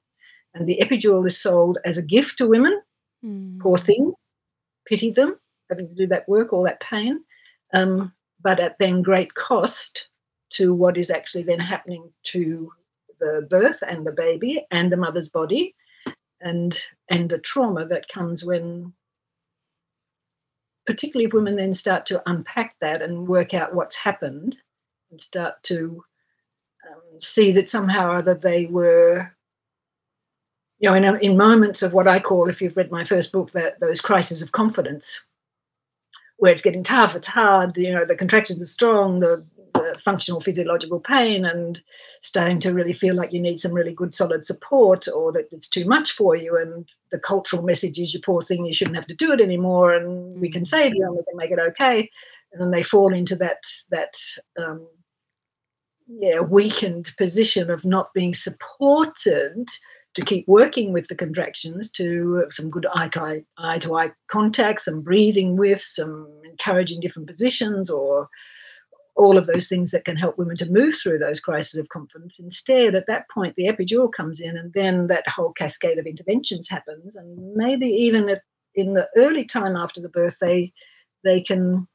[0.54, 2.80] And the epidural is sold as a gift to women,
[3.24, 3.58] mm.
[3.60, 4.14] poor things,
[4.86, 7.20] pity them, having to do that work, all that pain
[7.72, 10.08] um, but at then great cost
[10.50, 12.72] to what is actually then happening to
[13.20, 15.74] the birth and the baby and the mother's body
[16.40, 18.92] and and the trauma that comes when
[20.86, 24.56] particularly if women then start to unpack that and work out what's happened
[25.10, 26.02] and start to
[27.18, 29.32] see that somehow or other they were
[30.78, 33.52] you know in, in moments of what i call if you've read my first book
[33.52, 35.26] that those crises of confidence
[36.40, 39.44] where it's getting tough, it's hard, you know, the contractions are strong, the,
[39.74, 41.82] the, functional physiological pain, and
[42.22, 45.68] starting to really feel like you need some really good solid support or that it's
[45.68, 46.56] too much for you.
[46.56, 49.92] And the cultural message is, you poor thing, you shouldn't have to do it anymore,
[49.92, 52.08] and we can save you and we can make it okay.
[52.52, 54.14] And then they fall into that, that,
[54.58, 54.86] um,
[56.18, 59.68] yeah, weakened position of not being supported
[60.14, 65.02] to keep working with the contractions to some good eye, eye to eye contact, some
[65.02, 68.28] breathing with, some encouraging different positions, or
[69.14, 72.40] all of those things that can help women to move through those crises of confidence.
[72.40, 76.68] Instead, at that point, the epidural comes in, and then that whole cascade of interventions
[76.68, 77.14] happens.
[77.14, 78.42] And maybe even at,
[78.74, 80.72] in the early time after the birth, they
[81.22, 81.86] they can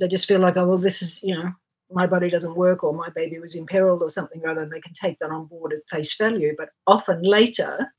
[0.00, 1.52] they just feel like, oh well, this is you know
[1.90, 4.80] my body doesn't work or my baby was in peril or something or other, they
[4.80, 6.54] can take that on board at face value.
[6.56, 7.92] But often later,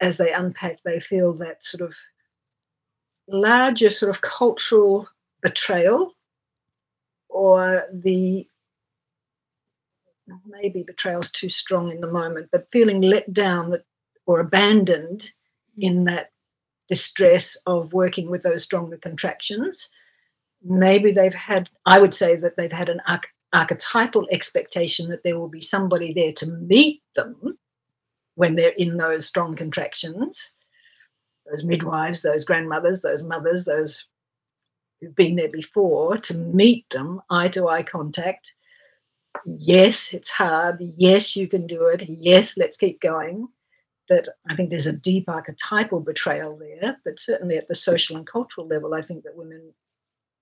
[0.00, 1.96] as they unpack, they feel that sort of
[3.28, 5.08] larger sort of cultural
[5.42, 6.12] betrayal
[7.28, 8.46] or the
[10.48, 13.84] maybe betrayal is too strong in the moment, but feeling let down that
[14.26, 15.32] or abandoned
[15.74, 15.82] hmm.
[15.82, 16.30] in that
[16.88, 19.90] distress of working with those stronger contractions
[20.62, 25.38] maybe they've had, I would say that they've had an arch- archetypal expectation that there
[25.38, 27.58] will be somebody there to meet them
[28.34, 30.52] when they're in those strong contractions.
[31.48, 34.08] Those midwives, those grandmothers, those mothers, those
[35.00, 38.54] who've been there before to meet them eye to eye contact.
[39.44, 40.78] Yes, it's hard.
[40.80, 42.08] Yes, you can do it.
[42.08, 43.48] Yes, let's keep going.
[44.08, 46.96] But I think there's a deep archetypal betrayal there.
[47.04, 49.72] But certainly at the social and cultural level, I think that women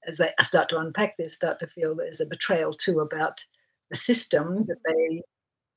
[0.06, 3.44] as they start to unpack this, start to feel there's a betrayal too about
[3.90, 5.22] the system that they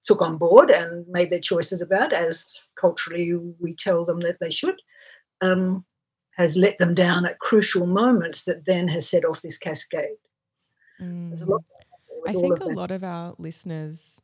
[0.06, 4.50] took on board and made their choices about, as culturally we tell them that they
[4.50, 4.82] should,
[5.42, 5.86] um,
[6.38, 10.18] has let them down at crucial moments that then has set off this cascade.
[11.02, 11.60] Mm.
[12.28, 14.22] I think a lot of our listeners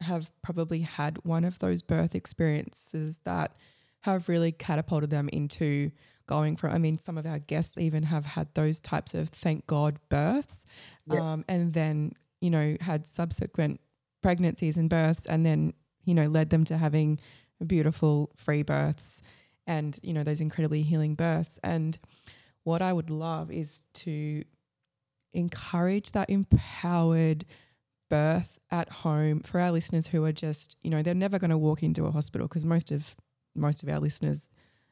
[0.00, 3.56] have probably had one of those birth experiences that
[4.02, 5.90] have really catapulted them into
[6.26, 6.72] going from.
[6.72, 10.66] I mean, some of our guests even have had those types of thank God births,
[11.10, 13.80] um, and then you know had subsequent
[14.22, 15.72] pregnancies and births, and then
[16.04, 17.18] you know led them to having
[17.66, 19.22] beautiful free births,
[19.66, 21.58] and you know those incredibly healing births.
[21.62, 21.98] And
[22.64, 24.44] what I would love is to
[25.32, 27.44] encourage that empowered
[28.08, 31.58] birth at home for our listeners who are just you know they're never going to
[31.58, 33.16] walk into a hospital because most of
[33.54, 34.50] most of our listeners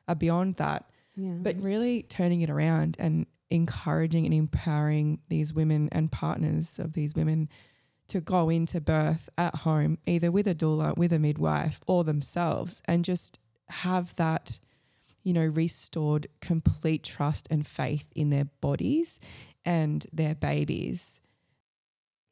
[0.08, 1.34] are beyond that yeah.
[1.40, 7.14] But really turning it around and encouraging and empowering these women and partners of these
[7.14, 7.48] women
[8.08, 12.82] to go into birth at home, either with a doula, with a midwife, or themselves,
[12.86, 14.58] and just have that,
[15.22, 19.20] you know, restored complete trust and faith in their bodies
[19.64, 21.20] and their babies.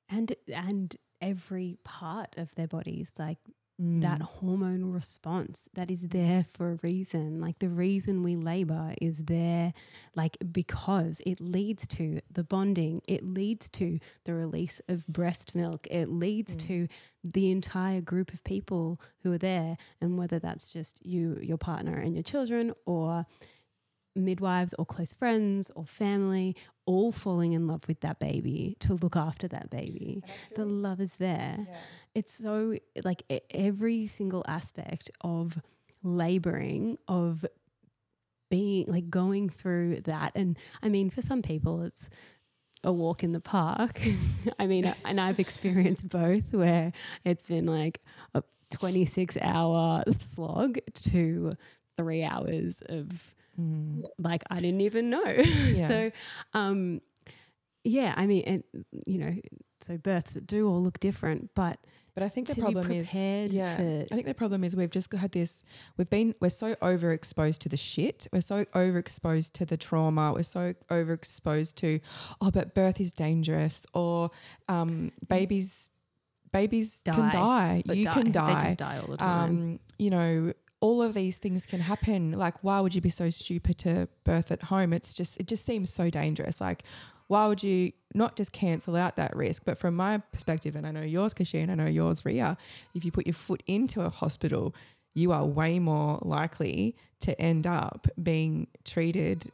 [0.09, 3.39] And and every part of their bodies, like
[3.85, 4.23] that Mm.
[4.23, 7.41] hormone response that is there for a reason.
[7.41, 9.75] Like the reason we labor is there,
[10.15, 15.89] like because it leads to the bonding, it leads to the release of breast milk,
[15.91, 16.61] it leads Mm.
[16.69, 16.89] to
[17.25, 19.77] the entire group of people who are there.
[20.01, 23.27] And whether that's just you, your partner, and your children, or
[24.15, 26.55] midwives or close friends or family
[26.85, 30.23] all falling in love with that baby to look after that baby.
[30.55, 31.57] The love is there.
[31.67, 31.77] Yeah.
[32.15, 35.59] It's so like every single aspect of
[36.03, 37.45] laboring, of
[38.51, 40.33] being like going through that.
[40.35, 42.11] And I mean, for some people, it's
[42.85, 44.01] a walk in the park.
[44.59, 46.93] I mean, and I've experienced both where
[47.25, 48.01] it's been like
[48.35, 51.55] a 26 hour slog to
[51.97, 54.03] three hours of Mm.
[54.19, 55.23] like I didn't even know.
[55.75, 55.87] Yeah.
[55.87, 56.11] so,
[56.55, 57.03] um,
[57.85, 58.65] yeah, I mean, and
[59.07, 59.35] you know,
[59.83, 61.79] so births do all look different, but
[62.15, 65.33] But I think the problem is, yeah, I think the problem is we've just had
[65.33, 65.65] this.
[65.97, 68.29] We've been we're so overexposed to the shit.
[68.33, 70.33] We're so overexposed to the trauma.
[70.35, 72.01] We're so overexposed to,
[72.41, 74.31] oh, but birth is dangerous, or
[74.69, 75.89] um, babies,
[76.53, 77.31] babies can Die.
[77.31, 77.83] die.
[77.87, 78.13] but you die.
[78.13, 78.61] can They die.
[78.61, 79.49] just die all the time.
[79.49, 82.33] Um, you know, all of these things can happen.
[82.33, 84.93] Like, why would you be so stupid to birth at home?
[84.93, 86.61] It's just, it just seems so dangerous.
[86.61, 86.83] Like,
[87.33, 89.63] why would you not just cancel out that risk?
[89.65, 92.59] But from my perspective, and I know yours, Keshia, I know yours, Rhea,
[92.95, 94.75] if you put your foot into a hospital,
[95.15, 99.51] you are way more likely to end up being treated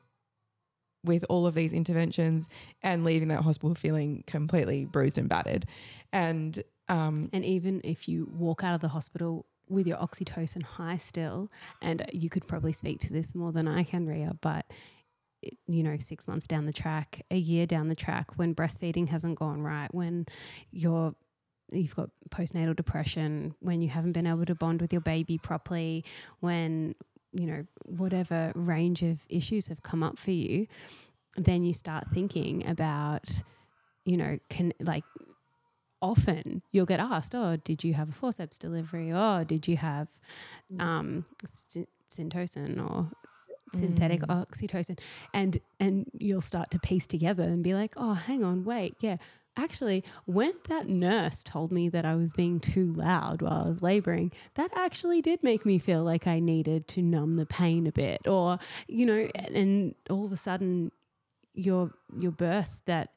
[1.04, 2.48] with all of these interventions
[2.82, 5.64] and leaving that hospital feeling completely bruised and battered.
[6.12, 10.96] And um, and even if you walk out of the hospital with your oxytocin high
[10.96, 11.48] still,
[11.80, 14.66] and you could probably speak to this more than I can, Rhea, but
[15.66, 19.38] you know, six months down the track, a year down the track, when breastfeeding hasn't
[19.38, 20.26] gone right, when
[20.70, 21.14] you're
[21.70, 26.04] you've got postnatal depression, when you haven't been able to bond with your baby properly,
[26.40, 26.94] when
[27.32, 30.66] you know whatever range of issues have come up for you,
[31.36, 33.42] then you start thinking about,
[34.04, 35.04] you know, can like
[36.00, 39.12] often you'll get asked, "Oh, did you have a forceps delivery?
[39.12, 40.08] Oh, did you have
[40.78, 43.10] um, sy- syntocin or
[43.74, 44.46] synthetic Mm.
[44.46, 44.98] oxytocin?"
[45.34, 49.16] And and you'll start to piece together and be like, "Oh, hang on, wait, yeah."
[49.56, 53.82] Actually, when that nurse told me that I was being too loud while I was
[53.82, 57.92] laboring, that actually did make me feel like I needed to numb the pain a
[57.92, 60.92] bit, or you know, and, and all of a sudden,
[61.54, 61.90] your
[62.20, 63.10] your birth that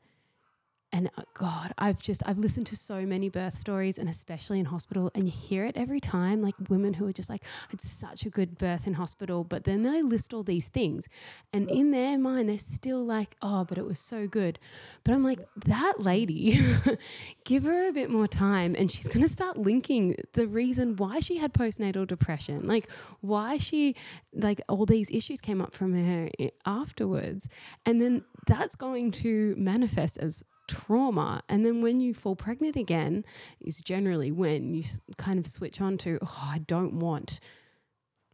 [0.92, 4.66] and uh, god i've just i've listened to so many birth stories and especially in
[4.66, 7.82] hospital and you hear it every time like women who are just like I had
[7.82, 11.08] such a good birth in hospital but then they list all these things
[11.54, 14.60] and in their mind they're still like oh but it was so good.
[15.04, 16.60] But i'm like that lady
[17.46, 21.20] give her a bit more time and she's going to start linking the reason why
[21.20, 22.90] she had postnatal depression like
[23.22, 23.96] why she
[24.34, 26.30] like all these issues came up from her
[26.66, 27.48] afterwards.
[27.86, 33.26] And then that's going to manifest as trauma and then when you fall pregnant again
[33.60, 34.84] is generally when you
[35.18, 37.40] kind of switch on to oh i don't want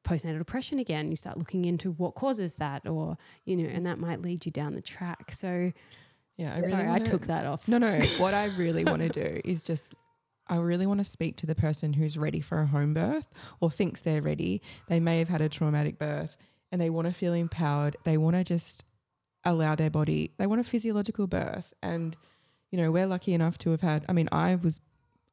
[0.04, 3.98] postnatal depression again you start looking into what causes that or you know and that
[4.00, 5.72] might lead you down the track so
[6.38, 7.98] yeah, I really sorry i took that off No, no.
[8.20, 9.96] What I really want to do is just,
[10.48, 13.28] I really want to speak to the person who's ready for a home birth
[13.60, 14.62] or thinks they're ready.
[14.88, 16.38] They may have had a traumatic birth
[16.72, 17.98] and they want to feel empowered.
[18.04, 18.86] They want to just
[19.48, 21.74] allow their body, they want a physiological birth.
[21.82, 22.16] And,
[22.72, 24.80] you know, we're lucky enough to have had, I mean, I was,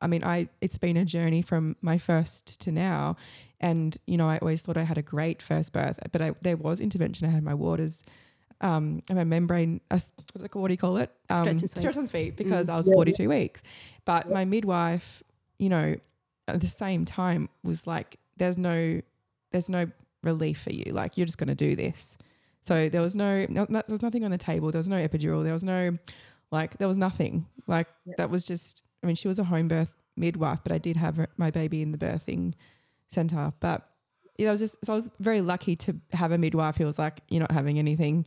[0.01, 3.17] I mean, I, it's been a journey from my first to now.
[3.61, 6.57] And, you know, I always thought I had a great first birth, but I, there
[6.57, 7.27] was intervention.
[7.29, 8.03] I had my waters
[8.61, 9.99] um, and my membrane, uh,
[10.33, 10.63] what's it called?
[10.63, 11.11] what do you call it?
[11.29, 11.79] Um, Stretch and sweep.
[11.79, 12.95] Stretch and sweep because I was Yeah.
[12.95, 13.63] 42 weeks.
[14.05, 15.23] But my midwife,
[15.59, 15.97] you know,
[16.47, 19.01] at the same time was like, there's no,
[19.51, 19.87] there's no
[20.23, 20.93] relief for you.
[20.93, 22.17] Like, you're just going to do this.
[22.65, 24.71] So there was no, no, there was nothing on the table.
[24.71, 25.45] There was no epidural.
[25.45, 25.99] There was no,
[26.51, 27.47] like, there was nothing.
[27.67, 30.97] Like, that was just, I mean, she was a home birth midwife, but I did
[30.97, 32.55] have her- my baby in the birthing
[33.11, 33.53] center.
[33.61, 33.87] But
[34.39, 36.99] yeah, I was just, so I was very lucky to have a midwife who was
[36.99, 38.27] like, you're not having anything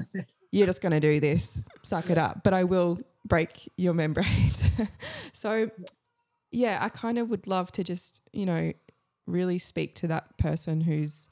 [0.52, 4.68] you're just going to do this, suck it up, but I will break your membranes.
[5.32, 5.70] so,
[6.50, 8.72] yeah, I kind of would love to just, you know,
[9.26, 11.28] really speak to that person who's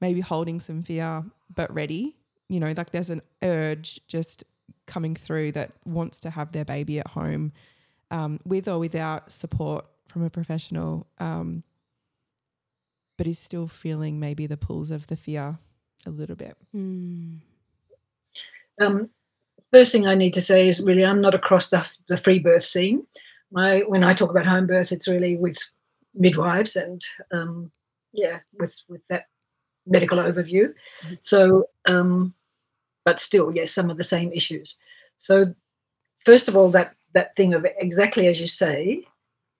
[0.00, 1.24] maybe holding some fear
[1.54, 2.16] but ready.
[2.48, 4.44] You know, like there's an urge just
[4.86, 7.52] coming through that wants to have their baby at home
[8.10, 11.62] um, with or without support from a professional, um,
[13.16, 15.58] but is still feeling maybe the pulls of the fear
[16.06, 16.56] a little bit.
[16.74, 17.38] Mm.
[18.80, 19.10] Um,
[19.72, 22.62] first thing I need to say is really I'm not across the, the free birth
[22.62, 23.06] scene.
[23.52, 25.58] My when I talk about home birth, it's really with
[26.14, 27.00] midwives and
[27.32, 27.70] um,
[28.12, 29.26] yeah, with with that
[29.90, 30.72] medical overview.
[31.20, 32.32] So, um,
[33.04, 34.78] but still, yes, some of the same issues.
[35.18, 35.54] So,
[36.18, 39.04] first of all, that that thing of exactly as you say,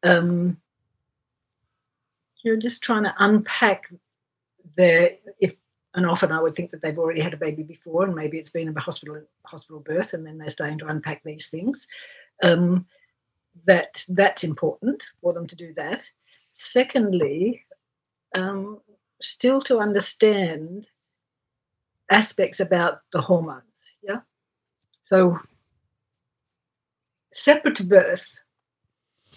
[0.03, 0.57] um,
[2.43, 3.93] you're just trying to unpack
[4.76, 5.57] the if
[5.95, 8.51] and often I would think that they've already had a baby before, and maybe it's
[8.51, 11.89] been a hospital hospital birth, and then they're starting to unpack these things.
[12.43, 12.87] Um,
[13.66, 16.09] that that's important for them to do that.
[16.53, 17.64] Secondly,
[18.35, 18.81] um,
[19.21, 20.89] still to understand
[22.11, 23.93] aspects about the hormones.
[24.03, 24.21] Yeah,
[25.03, 25.39] so
[27.33, 28.43] separate to birth,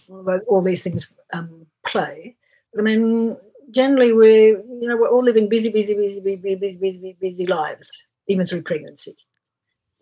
[0.09, 2.35] although all these things um, play.
[2.77, 3.37] I mean,
[3.71, 8.05] generally we you know we're all living busy, busy, busy, busy, busy, busy, busy lives,
[8.27, 9.15] even through pregnancy.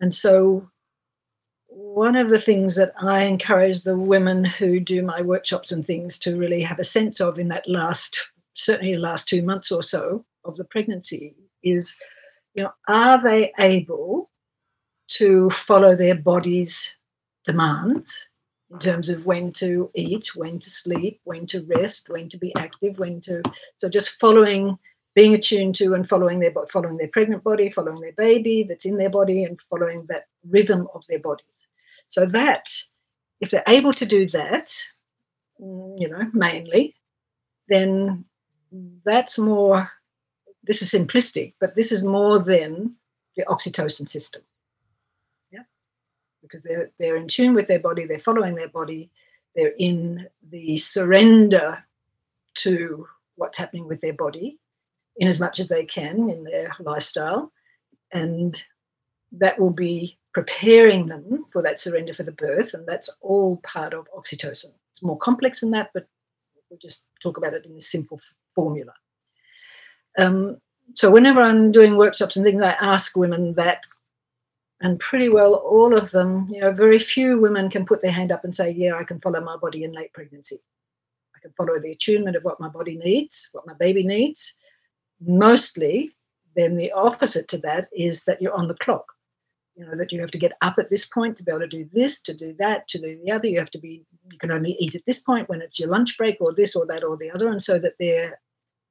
[0.00, 0.68] And so
[1.68, 6.18] one of the things that I encourage the women who do my workshops and things
[6.20, 9.82] to really have a sense of in that last, certainly the last two months or
[9.82, 11.98] so of the pregnancy is,
[12.54, 14.30] you know, are they able
[15.08, 16.96] to follow their body's
[17.44, 18.28] demands
[18.70, 22.54] in terms of when to eat, when to sleep, when to rest, when to be
[22.56, 23.42] active, when to
[23.74, 24.78] so just following,
[25.14, 28.96] being attuned to and following their following their pregnant body, following their baby that's in
[28.96, 31.68] their body, and following that rhythm of their bodies.
[32.06, 32.68] So that,
[33.40, 34.68] if they're able to do that,
[35.60, 36.94] mm, you know, mainly,
[37.68, 38.24] then
[39.04, 39.90] that's more.
[40.64, 42.96] This is simplistic, but this is more than
[43.36, 44.42] the oxytocin system
[45.50, 45.64] Yeah.
[46.42, 49.10] because they're they're in tune with their body, they're following their body,
[49.56, 51.84] they're in the surrender
[52.54, 53.06] to
[53.36, 54.58] what's happening with their body
[55.16, 57.52] in as much as they can in their lifestyle.
[58.12, 58.62] And
[59.32, 62.74] that will be preparing them for that surrender for the birth.
[62.74, 64.72] And that's all part of oxytocin.
[64.90, 66.06] It's more complex than that, but
[66.68, 68.20] we'll just talk about it in a simple
[68.54, 68.92] formula.
[70.18, 70.58] Um,
[70.94, 73.86] so whenever I'm doing workshops and things, I ask women that
[74.82, 78.32] and pretty well all of them, you know, very few women can put their hand
[78.32, 80.56] up and say, Yeah, I can follow my body in late pregnancy.
[81.36, 84.58] I can follow the attunement of what my body needs, what my baby needs.
[85.20, 86.10] Mostly,
[86.56, 89.12] then the opposite to that is that you're on the clock.
[89.74, 91.66] You know, that you have to get up at this point to be able to
[91.66, 93.48] do this, to do that, to do the other.
[93.48, 96.18] You have to be, you can only eat at this point when it's your lunch
[96.18, 97.48] break or this or that or the other.
[97.48, 98.38] And so that they're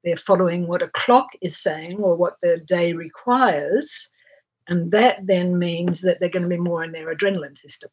[0.04, 4.12] they're following what a clock is saying or what the day requires
[4.68, 7.90] and that then means that they're going to be more in their adrenaline system.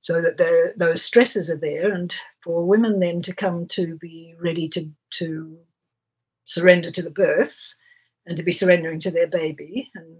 [0.00, 1.92] So that those stresses are there.
[1.92, 5.58] And for women then to come to be ready to, to
[6.44, 7.76] surrender to the births
[8.26, 10.16] and to be surrendering to their baby, and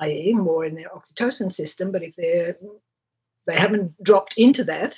[0.00, 1.92] i.e., more in their oxytocin system.
[1.92, 2.56] But if they're
[3.46, 4.96] they haven't dropped into that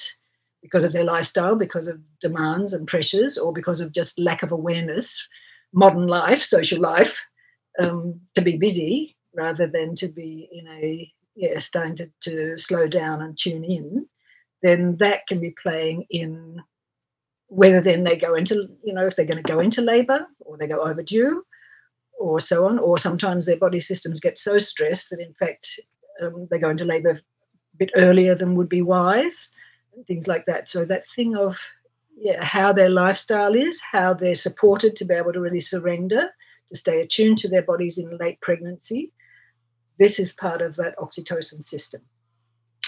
[0.61, 4.53] because of their lifestyle, because of demands and pressures, or because of just lack of
[4.53, 5.27] awareness,
[5.73, 7.25] modern life, social life,
[7.79, 12.87] um, to be busy, rather than to be in a yeah starting to, to slow
[12.87, 14.07] down and tune in
[14.63, 16.63] then that can be playing in
[17.49, 20.57] whether then they go into you know if they're going to go into labor or
[20.57, 21.43] they go overdue
[22.19, 25.81] or so on or sometimes their body systems get so stressed that in fact
[26.23, 29.55] um, they go into labor a bit earlier than would be wise
[29.95, 31.59] and things like that so that thing of
[32.17, 36.31] yeah how their lifestyle is how they're supported to be able to really surrender
[36.69, 39.13] to stay attuned to their bodies in late pregnancy
[39.99, 42.03] this is part of that oxytocin system.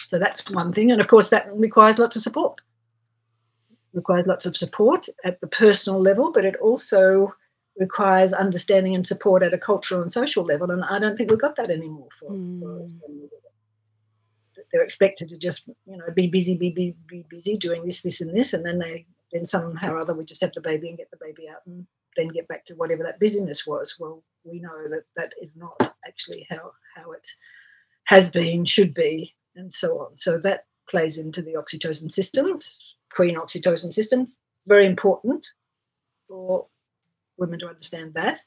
[0.09, 0.91] So that's one thing.
[0.91, 2.61] And of course, that requires lots of support.
[3.93, 7.33] requires lots of support at the personal level, but it also
[7.79, 10.71] requires understanding and support at a cultural and social level.
[10.71, 12.61] And I don't think we've got that anymore for, mm.
[12.61, 12.89] for
[14.73, 18.21] they're expected to just, you know, be busy, be busy, be busy doing this, this,
[18.21, 20.99] and this, and then they then somehow or other we just have the baby and
[20.99, 23.97] get the baby out and then get back to whatever that busyness was.
[23.99, 27.29] Well, we know that that is not actually how how it
[28.05, 30.17] has been, should be, and so on.
[30.17, 32.61] So that plays into the oxytocin system,
[33.13, 34.29] queen oxytocin system.
[34.67, 35.49] Very important
[36.27, 36.67] for
[37.39, 38.41] women to understand that.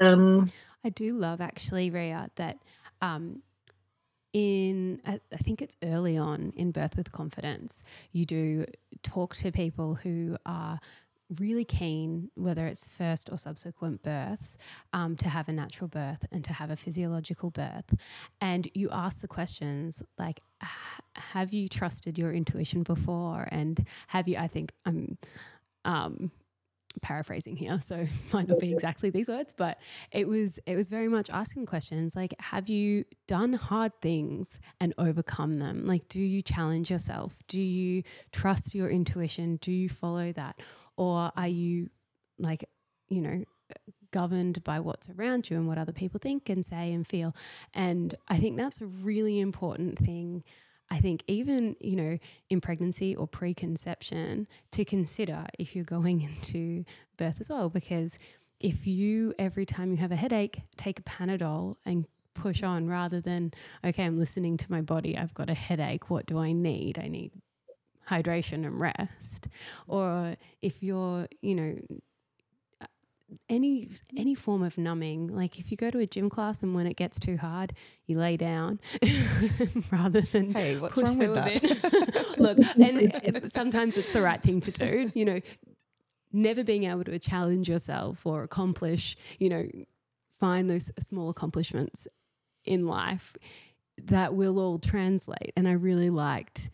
[0.00, 0.50] Um,
[0.84, 2.58] I do love actually, Rhea, that
[3.02, 3.42] um,
[4.32, 8.66] in I think it's early on in Birth with Confidence, you do
[9.02, 10.80] talk to people who are
[11.38, 14.56] really keen, whether it's first or subsequent births,
[14.92, 17.94] um, to have a natural birth and to have a physiological birth.
[18.40, 20.40] And you ask the questions like,
[21.14, 23.46] have you trusted your intuition before?
[23.52, 25.18] And have you, I think I'm
[25.84, 26.30] um,
[27.02, 29.78] paraphrasing here, so might not be exactly these words, but
[30.12, 34.94] it was it was very much asking questions like, have you done hard things and
[34.98, 35.84] overcome them?
[35.86, 37.42] Like, do you challenge yourself?
[37.48, 39.56] Do you trust your intuition?
[39.56, 40.60] Do you follow that?
[40.96, 41.90] Or are you
[42.38, 42.64] like,
[43.08, 43.44] you know,
[44.12, 47.34] governed by what's around you and what other people think and say and feel?
[47.72, 50.44] And I think that's a really important thing.
[50.90, 52.18] I think even, you know,
[52.48, 56.84] in pregnancy or preconception to consider if you're going into
[57.16, 58.18] birth as well, because
[58.58, 63.20] if you every time you have a headache take a Panadol and push on rather
[63.20, 63.52] than
[63.84, 65.16] okay, I'm listening to my body.
[65.16, 66.10] I've got a headache.
[66.10, 66.98] What do I need?
[66.98, 67.32] I need
[68.08, 69.48] hydration and rest.
[69.86, 71.76] Or if you're, you know,
[73.48, 76.86] any any form of numbing like if you go to a gym class and when
[76.86, 77.72] it gets too hard
[78.06, 78.80] you lay down
[79.92, 82.34] rather than Hey, what's push wrong with that?
[82.38, 85.40] look and sometimes it's the right thing to do you know
[86.32, 89.68] never being able to challenge yourself or accomplish you know
[90.38, 92.08] find those small accomplishments
[92.64, 93.36] in life
[93.98, 96.70] that will all translate and i really liked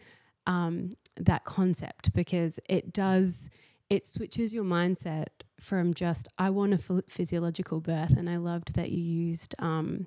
[0.47, 3.51] um, that concept because it does
[3.89, 5.27] it switches your mindset
[5.61, 10.07] from just I want a ph- physiological birth, and I loved that you used um,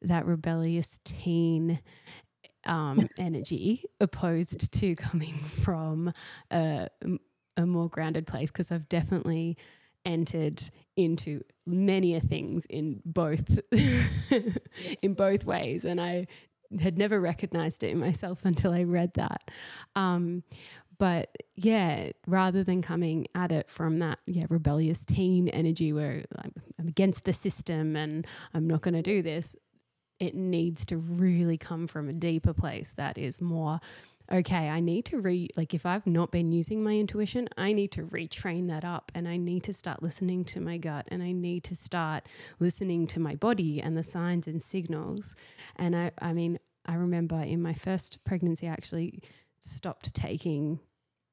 [0.00, 1.80] that rebellious teen
[2.64, 6.12] um, energy opposed to coming from
[6.50, 6.88] a,
[7.56, 9.56] a more grounded place because I've definitely
[10.04, 10.62] entered
[10.96, 13.60] into many a things in both
[15.02, 16.26] in both ways and I
[16.80, 19.50] had never recognized it in myself until I read that.
[19.94, 20.42] Um,
[21.02, 26.52] but yeah, rather than coming at it from that yeah rebellious teen energy where I'm,
[26.78, 28.24] I'm against the system and
[28.54, 29.56] I'm not going to do this,
[30.20, 33.80] it needs to really come from a deeper place that is more
[34.32, 34.68] okay.
[34.68, 38.04] I need to re like if I've not been using my intuition, I need to
[38.04, 41.64] retrain that up and I need to start listening to my gut and I need
[41.64, 42.28] to start
[42.60, 45.34] listening to my body and the signs and signals.
[45.74, 49.20] And I I mean I remember in my first pregnancy I actually
[49.58, 50.78] stopped taking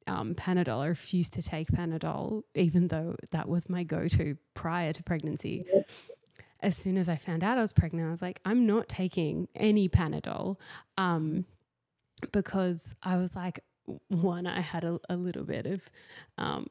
[0.09, 0.79] um, Panadol.
[0.81, 5.63] I refused to take Panadol, even though that was my go to prior to pregnancy.
[5.71, 6.11] Yes.
[6.61, 9.47] As soon as I found out I was pregnant, I was like, I'm not taking
[9.55, 10.57] any Panadol
[10.97, 11.45] um,
[12.33, 13.61] because I was like,
[14.09, 15.89] one, I had a, a little bit of
[16.37, 16.67] um,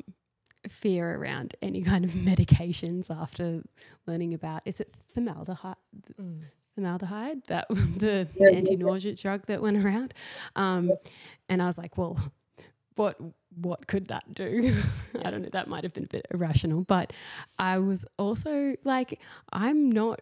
[0.69, 3.63] fear around any kind of medications after
[4.07, 5.77] learning about is it formaldehyde?
[6.21, 6.43] Mm.
[6.75, 10.13] formaldehyde, that the Yeah, yeah, anti-nausea drug that went around.
[10.55, 10.93] Um,
[11.49, 12.19] and I was like, well,
[12.99, 13.17] what
[13.61, 14.75] what could that do?
[15.25, 15.49] I don't know.
[15.51, 17.13] That might have been a bit irrational, but
[17.59, 19.21] I was also like,
[19.53, 20.21] I'm not.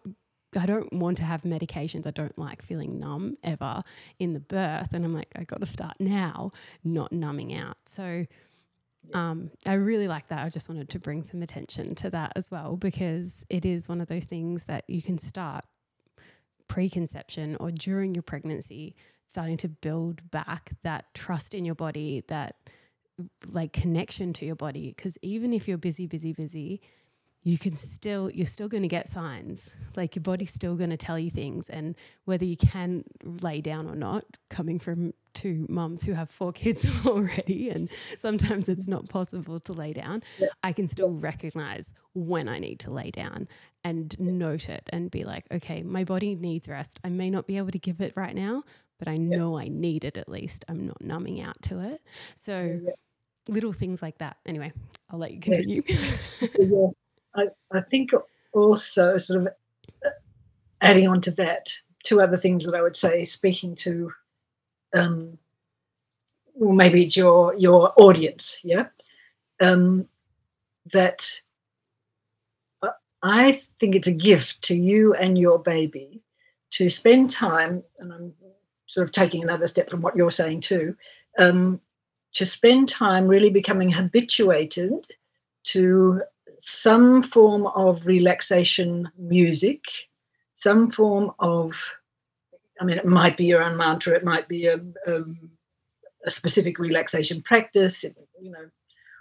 [0.57, 2.07] I don't want to have medications.
[2.07, 3.83] I don't like feeling numb ever
[4.17, 6.51] in the birth, and I'm like, I got to start now,
[6.83, 7.77] not numbing out.
[7.85, 8.25] So.
[9.13, 10.43] Um, I really like that.
[10.43, 14.01] I just wanted to bring some attention to that as well because it is one
[14.01, 15.63] of those things that you can start
[16.67, 18.95] preconception or during your pregnancy
[19.27, 22.55] starting to build back that trust in your body that
[23.47, 24.93] like connection to your body.
[24.95, 26.81] Because even if you're busy busy busy
[27.43, 29.71] you can still you're still going to get signs.
[29.95, 33.87] Like your body's still going to tell you things and whether you can lay down
[33.87, 39.07] or not coming from two mums who have four kids already and sometimes it's not
[39.09, 40.23] possible to lay down
[40.63, 43.47] i can still recognize when i need to lay down
[43.83, 46.99] and note it and be like okay my body needs rest.
[47.03, 48.63] I may not be able to give it right now
[48.99, 50.65] but i know i need it at least.
[50.67, 52.01] I'm not numbing out to it.
[52.35, 52.81] So
[53.47, 54.37] little things like that.
[54.45, 54.71] Anyway
[55.11, 55.77] i'll let you Yes.
[55.79, 55.83] continue.
[56.57, 56.87] Yeah,
[57.37, 58.11] I, I think
[58.53, 59.47] also sort of
[60.81, 61.69] adding on to that,
[62.03, 64.11] two other things that I would say, speaking to,
[64.95, 65.37] um,
[66.55, 68.87] well, maybe it's your your audience, yeah,
[69.61, 70.07] um,
[70.93, 71.41] that
[73.21, 76.21] I think it's a gift to you and your baby
[76.71, 78.33] to spend time, and I'm
[78.85, 80.95] sort of taking another step from what you're saying too,
[81.37, 81.81] um,
[82.33, 85.05] to spend time really becoming habituated
[85.65, 86.21] to
[86.67, 89.85] some form of relaxation music,
[90.53, 91.97] some form of,
[92.81, 94.75] I mean, it might be your own mantra, it might be a,
[95.07, 95.49] um,
[96.25, 98.03] a specific relaxation practice,
[98.41, 98.69] you know,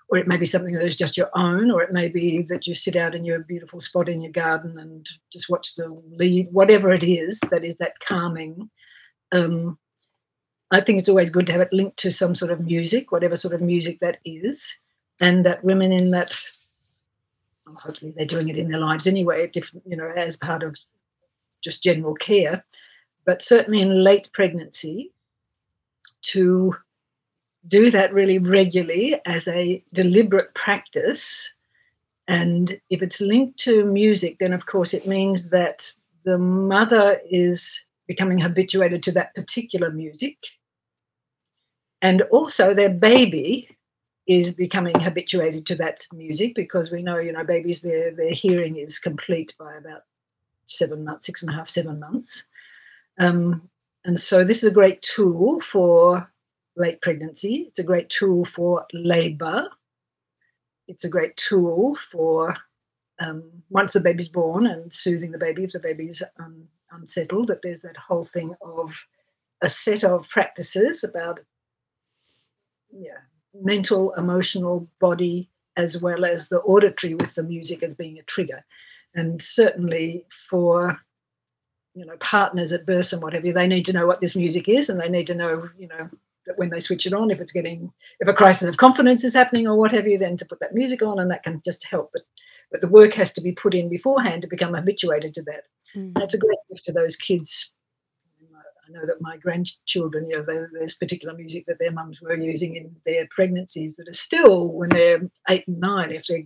[0.09, 2.67] or it may be something that is just your own, or it may be that
[2.67, 5.87] you sit out in your beautiful spot in your garden and just watch the
[6.17, 8.69] lead, whatever it is that is that calming.
[9.31, 9.79] Um,
[10.73, 13.37] I think it's always good to have it linked to some sort of music, whatever
[13.37, 14.81] sort of music that is,
[15.21, 16.37] and that women in that
[17.75, 20.77] hopefully they're doing it in their lives anyway, different, you know, as part of
[21.63, 22.65] just general care,
[23.25, 25.13] but certainly in late pregnancy,
[26.23, 26.75] to
[27.67, 31.53] do that really regularly as a deliberate practice.
[32.29, 35.93] And if it's linked to music, then of course it means that
[36.25, 40.37] the mother is becoming habituated to that particular music.
[42.03, 43.76] And also their baby
[44.27, 48.77] is becoming habituated to that music because we know, you know, babies their their hearing
[48.77, 50.03] is complete by about
[50.65, 52.49] seven months, six and a half, seven months.
[53.19, 53.69] Um,
[54.05, 56.31] and so this is a great tool for
[56.77, 57.67] late pregnancy.
[57.69, 59.69] It's a great tool for labor.
[60.89, 62.57] It's a great tool for
[63.19, 67.63] um, once the baby's born and soothing the baby if the baby's um, unsettled, that
[67.63, 69.07] there's that whole thing of
[69.63, 71.41] a set of practices about
[72.93, 73.19] yeah,
[73.63, 78.65] mental, emotional, body, as well as the auditory with the music as being a trigger.
[79.15, 80.99] And certainly for
[81.95, 84.89] you know partners at birth and whatever, they need to know what this music is,
[84.89, 86.11] and they need to know you know
[86.47, 89.35] that when they switch it on, if it's getting if a crisis of confidence is
[89.35, 91.87] happening or what have you, then to put that music on, and that can just
[91.89, 92.11] help.
[92.13, 92.23] But
[92.71, 95.65] but the work has to be put in beforehand to become habituated to that.
[95.95, 96.13] Mm.
[96.15, 97.73] And it's a great gift to those kids.
[98.89, 102.77] I know that my grandchildren, you know, there's particular music that their mums were using
[102.77, 106.45] in their pregnancies that are still, when they're eight and nine, if they're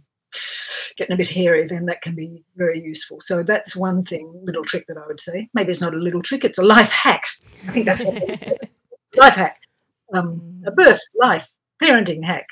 [0.97, 3.21] getting a bit hairy, then that can be very useful.
[3.21, 5.49] So that's one thing, little trick that I would say.
[5.55, 7.25] Maybe it's not a little trick; it's a life hack.
[7.69, 8.05] I think that's
[9.17, 9.61] life hack,
[10.15, 10.67] um, mm.
[10.67, 11.51] a birth life
[11.83, 12.47] parenting hack.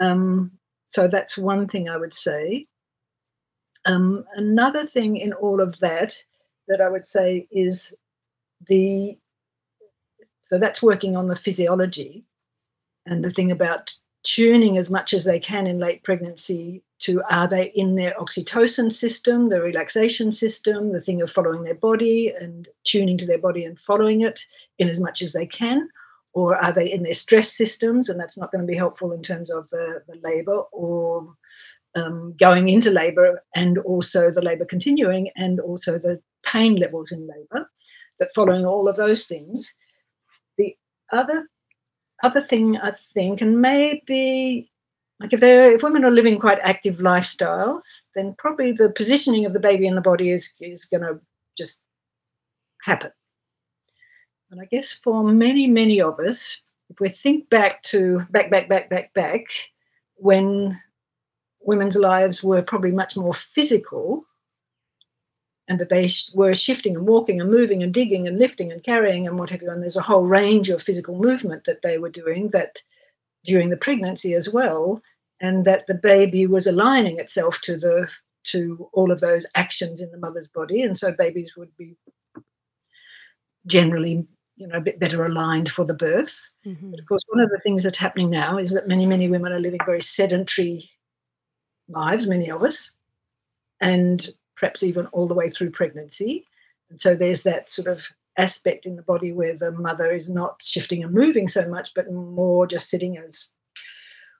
[0.00, 0.52] Um,
[0.86, 2.66] so that's one thing I would say.
[3.86, 6.14] Um, another thing in all of that
[6.68, 7.94] that I would say is
[8.68, 9.18] the
[10.42, 12.24] so that's working on the physiology
[13.04, 17.46] and the thing about tuning as much as they can in late pregnancy to are
[17.46, 22.68] they in their oxytocin system, the relaxation system, the thing of following their body and
[22.84, 24.40] tuning to their body and following it
[24.78, 25.88] in as much as they can,
[26.32, 29.22] or are they in their stress systems and that's not going to be helpful in
[29.22, 31.34] terms of the, the labor or
[31.94, 37.26] um, going into labor and also the labor continuing and also the pain levels in
[37.26, 37.68] labor
[38.18, 39.74] that following all of those things.
[40.58, 40.76] The
[41.12, 41.48] other
[42.22, 44.70] other thing i think and maybe
[45.20, 49.52] like if they're if women are living quite active lifestyles then probably the positioning of
[49.52, 51.18] the baby in the body is is going to
[51.56, 51.82] just
[52.82, 53.10] happen.
[54.50, 58.68] And i guess for many many of us if we think back to back back
[58.68, 59.46] back back back
[60.16, 60.80] when
[61.60, 64.24] women's lives were probably much more physical
[65.68, 69.26] and that they were shifting and walking and moving and digging and lifting and carrying
[69.26, 69.70] and what have you.
[69.70, 72.82] And there's a whole range of physical movement that they were doing that
[73.44, 75.02] during the pregnancy as well,
[75.40, 78.10] and that the baby was aligning itself to the
[78.44, 81.96] to all of those actions in the mother's body, and so babies would be
[83.66, 84.24] generally
[84.56, 86.50] you know a bit better aligned for the birth.
[86.66, 86.90] Mm-hmm.
[86.90, 89.52] But of course, one of the things that's happening now is that many many women
[89.52, 90.90] are living very sedentary
[91.88, 92.90] lives, many of us,
[93.80, 96.46] and perhaps even all the way through pregnancy.
[96.90, 100.60] And so there's that sort of aspect in the body where the mother is not
[100.62, 103.50] shifting and moving so much, but more just sitting as,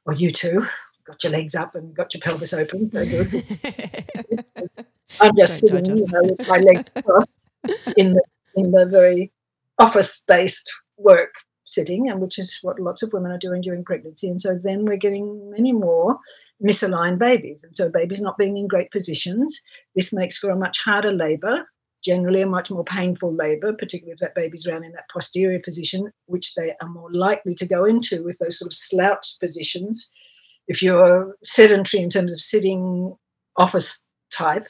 [0.05, 0.67] well, you too,
[1.05, 2.89] got your legs up and got your pelvis open.
[2.89, 3.45] So good.
[5.21, 7.49] I'm just Don't sitting, you know, with my legs crossed
[7.97, 8.23] in the
[8.55, 9.33] in the very
[9.79, 14.29] office based work sitting, and which is what lots of women are doing during pregnancy.
[14.29, 16.19] And so then we're getting many more
[16.63, 17.65] misaligned babies.
[17.65, 19.61] And so babies not being in great positions.
[19.95, 21.69] This makes for a much harder labor,
[22.03, 26.11] generally a much more painful labor, particularly if that baby's around in that posterior position,
[26.27, 30.11] which they are more likely to go into with those sort of slouched positions.
[30.69, 33.17] If you're sedentary in terms of sitting
[33.57, 34.67] office type,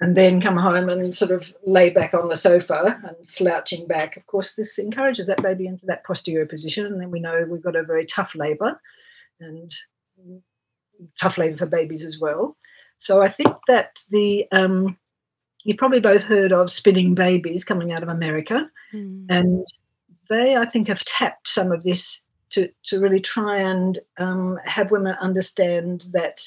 [0.00, 4.16] and then come home and sort of lay back on the sofa and slouching back.
[4.16, 7.62] Of course, this encourages that baby into that posterior position, and then we know we've
[7.62, 8.80] got a very tough labour
[9.40, 9.70] and
[11.18, 12.56] tough labour for babies as well.
[12.98, 14.96] So I think that the um,
[15.64, 19.26] you've probably both heard of spinning babies coming out of America, mm.
[19.28, 19.66] and
[20.28, 24.90] they I think have tapped some of this to to really try and um, have
[24.90, 26.40] women understand that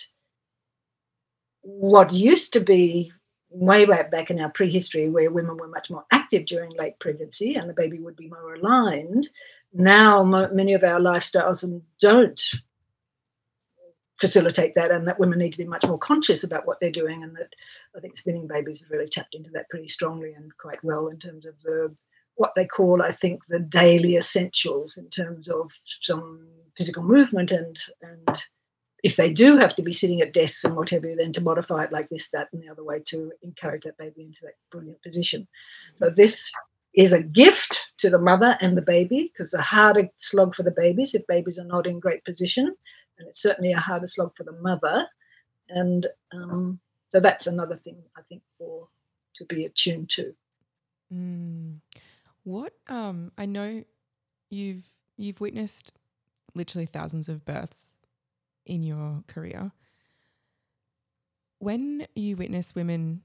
[1.61, 3.11] what used to be
[3.51, 7.55] way, way back in our prehistory, where women were much more active during late pregnancy
[7.55, 9.29] and the baby would be more aligned.
[9.73, 12.51] Now, many of our lifestyles don't
[14.21, 17.23] facilitate that, and that women need to be much more conscious about what they're doing.
[17.23, 17.53] And that
[17.97, 21.17] I think spinning babies have really tapped into that pretty strongly and quite well in
[21.17, 21.93] terms of the
[22.35, 26.47] what they call, I think, the daily essentials in terms of some
[26.77, 28.47] physical movement and and
[29.03, 31.91] if they do have to be sitting at desks and whatever, then to modify it
[31.91, 35.47] like this, that, and the other way to encourage that baby into that brilliant position.
[35.95, 36.53] So this
[36.93, 40.71] is a gift to the mother and the baby because a harder slog for the
[40.71, 42.75] babies if babies are not in great position,
[43.21, 45.07] and it's certainly a harder slog for the mother.
[45.69, 48.87] And um, so that's another thing I think for
[49.35, 50.33] to be attuned to.
[51.13, 51.77] Mm.
[52.43, 53.83] What um, I know
[54.49, 54.83] you've
[55.17, 55.93] you've witnessed
[56.55, 57.97] literally thousands of births
[58.65, 59.71] in your career.
[61.59, 63.21] When you witness women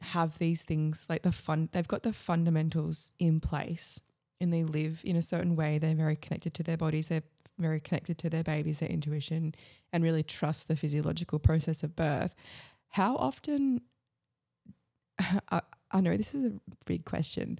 [0.00, 4.00] have these things like the fun, they've got the fundamentals in place
[4.40, 5.78] and they live in a certain way.
[5.78, 7.08] They're very connected to their bodies.
[7.08, 7.24] They're
[7.62, 9.54] very connected to their babies, their intuition,
[9.92, 12.34] and really trust the physiological process of birth.
[12.88, 13.80] how often
[15.50, 16.52] I, I know this is a
[16.84, 17.58] big question,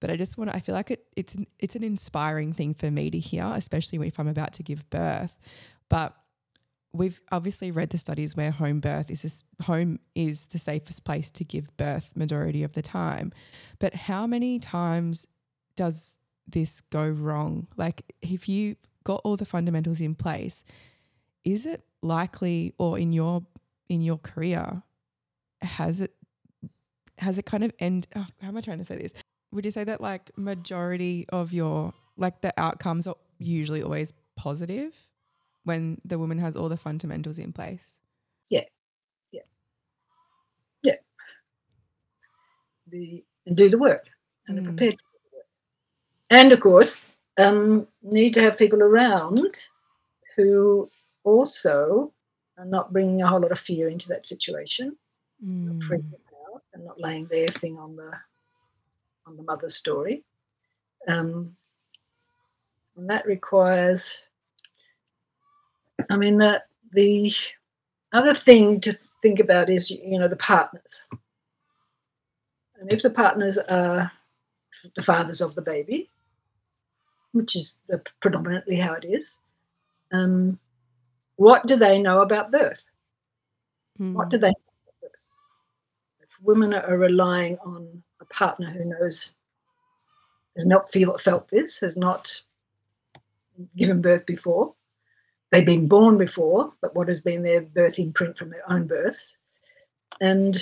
[0.00, 2.74] but I just want to I feel like it it's an, it's an inspiring thing
[2.74, 5.38] for me to hear, especially if I'm about to give birth.
[5.88, 6.14] But
[6.92, 11.30] we've obviously read the studies where home birth is this, home is the safest place
[11.32, 13.32] to give birth majority of the time.
[13.78, 15.26] But how many times
[15.76, 17.66] does this go wrong?
[17.76, 20.64] Like if you got all the fundamentals in place,
[21.44, 23.44] is it likely or in your
[23.88, 24.82] in your career
[25.60, 26.14] has it
[27.18, 29.12] has it kind of end oh, how am I trying to say this?
[29.52, 34.94] Would you say that like majority of your like the outcomes are usually always positive?
[35.64, 37.98] when the woman has all the fundamentals in place.
[38.48, 38.64] Yeah.
[39.30, 39.42] Yeah.
[40.82, 40.94] Yeah.
[42.90, 44.08] The, and do the work
[44.48, 44.62] and mm.
[44.62, 45.46] are prepared to do the work.
[46.30, 49.68] And of course, um, need to have people around
[50.36, 50.88] who
[51.24, 52.12] also
[52.58, 54.96] are not bringing a whole lot of fear into that situation,
[55.44, 55.66] mm.
[55.66, 56.12] not freaking
[56.52, 58.12] out and not laying their thing on the
[59.26, 60.24] on the mother's story.
[61.06, 61.56] Um,
[62.96, 64.22] and that requires
[66.10, 67.32] I mean, that the
[68.12, 71.06] other thing to think about is, you know, the partners.
[72.78, 74.12] And if the partners are
[74.96, 76.10] the fathers of the baby,
[77.32, 77.78] which is
[78.20, 79.40] predominantly how it is,
[80.12, 80.58] um,
[81.36, 82.88] what do they know about birth?
[83.98, 84.12] Mm.
[84.12, 84.54] What do they know
[84.84, 85.32] about birth?
[86.20, 89.34] If women are relying on a partner who knows,
[90.56, 92.42] has not feel, felt this, has not
[93.76, 94.74] given birth before,
[95.50, 99.38] they've been born before, but what has been their birth imprint from their own births.
[100.20, 100.56] And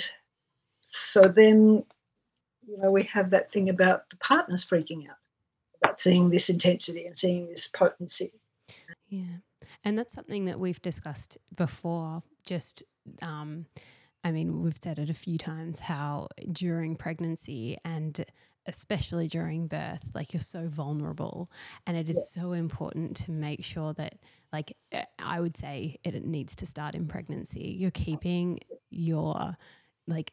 [0.81, 1.83] so then,
[2.67, 5.17] you know, we have that thing about the partners freaking out,
[6.01, 8.31] seeing this intensity and seeing this potency.
[9.09, 9.39] Yeah.
[9.83, 12.83] And that's something that we've discussed before, just.
[13.21, 13.65] Um,
[14.23, 18.23] I mean, we've said it a few times how during pregnancy and
[18.67, 21.49] especially during birth, like you're so vulnerable.
[21.87, 22.43] And it is yeah.
[22.43, 24.19] so important to make sure that,
[24.53, 27.75] like, eh, I would say it needs to start in pregnancy.
[27.79, 29.57] You're keeping your,
[30.07, 30.31] like,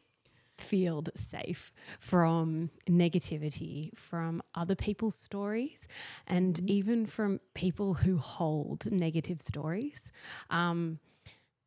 [0.59, 5.87] field safe from negativity, from other people's stories,
[6.27, 6.69] and mm-hmm.
[6.69, 10.11] even from people who hold negative stories.
[10.49, 10.99] Um,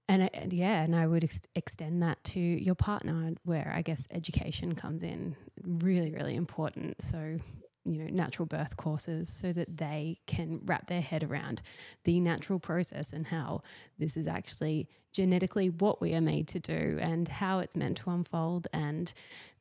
[0.08, 4.06] and, and, yeah, and I would ex- extend that to your partner, where I guess
[4.10, 7.00] education comes in really, really important.
[7.00, 7.38] So,
[7.84, 11.62] you know, natural birth courses so that they can wrap their head around
[12.04, 13.62] the natural process and how
[13.98, 18.10] this is actually genetically what we are made to do and how it's meant to
[18.10, 19.12] unfold and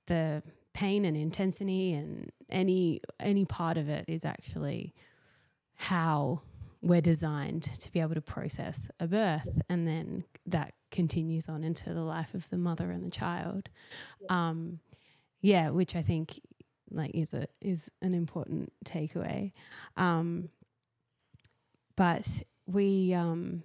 [0.05, 0.43] the
[0.74, 4.93] pain and intensity and any any part of it is actually
[5.76, 6.41] how
[6.82, 11.93] we're designed to be able to process a birth and then that continues on into
[11.93, 13.69] the life of the mother and the child.
[14.30, 14.80] Um,
[15.41, 16.39] yeah which i think
[16.92, 19.52] like is a is an important takeaway.
[19.98, 20.50] Um,
[21.96, 23.64] but we um,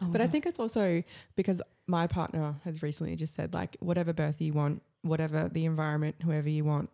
[0.00, 1.02] oh but i think it's also
[1.36, 6.16] because my partner has recently just said like whatever birth you want whatever the environment
[6.24, 6.90] whoever you want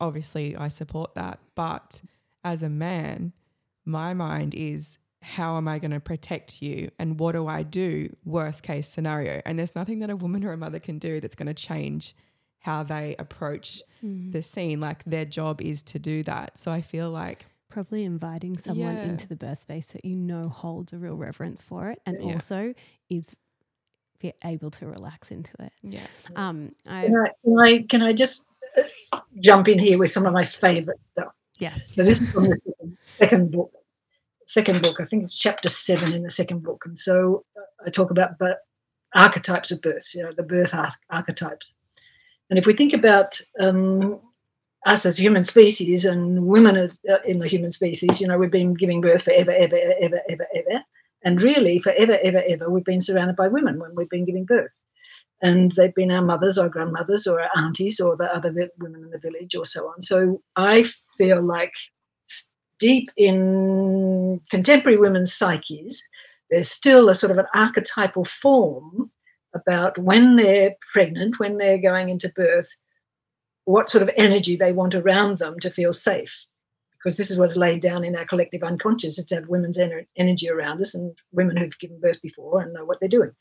[0.00, 1.38] obviously i support that.
[1.54, 2.02] But
[2.44, 3.32] as a man
[3.84, 6.90] my mind is how am I going to protect you?
[6.98, 8.14] And what do I do?
[8.26, 9.40] Worst case scenario.
[9.46, 12.14] And there's nothing that a woman or a mother can do that's going to change
[12.64, 14.30] how they approach mm.
[14.32, 18.56] the scene like their job is to do that so I feel like probably inviting
[18.56, 19.04] someone yeah.
[19.04, 22.34] into the birth space that you know holds a real reverence for it and yeah.
[22.34, 22.74] also
[23.10, 23.34] is
[24.42, 28.48] able to relax into it yeah um I, can, I, can I can I just
[29.38, 31.94] jump in here with some of my favorite stuff Yes.
[31.94, 33.72] So this is from the second, second book.
[34.46, 37.90] Second book, I think it's chapter seven in the second book, and so uh, I
[37.90, 38.58] talk about but
[39.14, 40.14] archetypes of birth.
[40.14, 40.74] You know, the birth
[41.08, 41.74] archetypes.
[42.54, 44.20] And if we think about um,
[44.86, 46.76] us as human species and women
[47.10, 50.46] uh, in the human species, you know, we've been giving birth forever, ever, ever, ever,
[50.54, 50.84] ever.
[51.24, 54.78] And really, forever, ever, ever, we've been surrounded by women when we've been giving birth
[55.42, 59.10] and they've been our mothers our grandmothers or our aunties or the other women in
[59.10, 60.00] the village or so on.
[60.00, 60.84] So I
[61.18, 61.74] feel like
[62.78, 66.06] deep in contemporary women's psyches,
[66.50, 69.10] there's still a sort of an archetypal form
[69.54, 72.76] about when they're pregnant, when they're going into birth,
[73.64, 76.46] what sort of energy they want around them to feel safe
[77.04, 80.06] because this is what's laid down in our collective unconscious is to have women's ener-
[80.16, 83.32] energy around us and women who've given birth before and know what they're doing.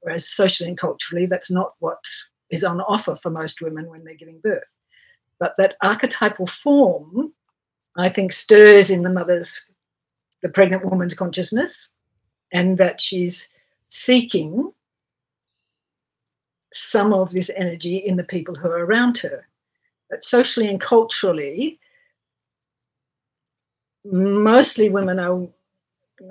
[0.00, 2.02] Whereas socially and culturally, that's not what
[2.48, 4.74] is on offer for most women when they're giving birth.
[5.38, 7.34] But that archetypal form,
[7.98, 9.70] I think, stirs in the mother's,
[10.42, 11.92] the pregnant woman's consciousness,
[12.50, 13.50] and that she's
[13.88, 14.72] seeking
[16.72, 19.46] some of this energy in the people who are around her.
[20.10, 21.78] But socially and culturally,
[24.04, 25.46] mostly women are,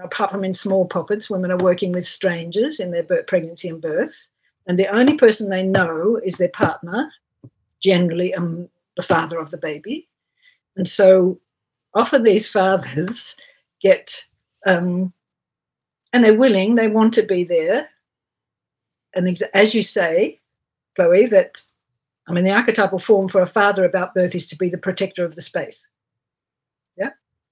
[0.04, 3.82] apart from in small pockets, women are working with strangers in their birth, pregnancy and
[3.82, 4.30] birth.
[4.68, 7.12] And the only person they know is their partner,
[7.80, 10.08] generally um, the father of the baby.
[10.76, 11.40] And so
[11.94, 13.38] often these fathers
[13.82, 14.28] get,
[14.66, 15.14] um,
[16.14, 17.90] and they're willing, they want to be there.
[19.14, 20.40] And ex- as you say,
[20.96, 21.58] Chloe, that
[22.28, 25.26] I mean, the archetypal form for a father about birth is to be the protector
[25.26, 25.90] of the space.
[26.98, 27.12] Yeah.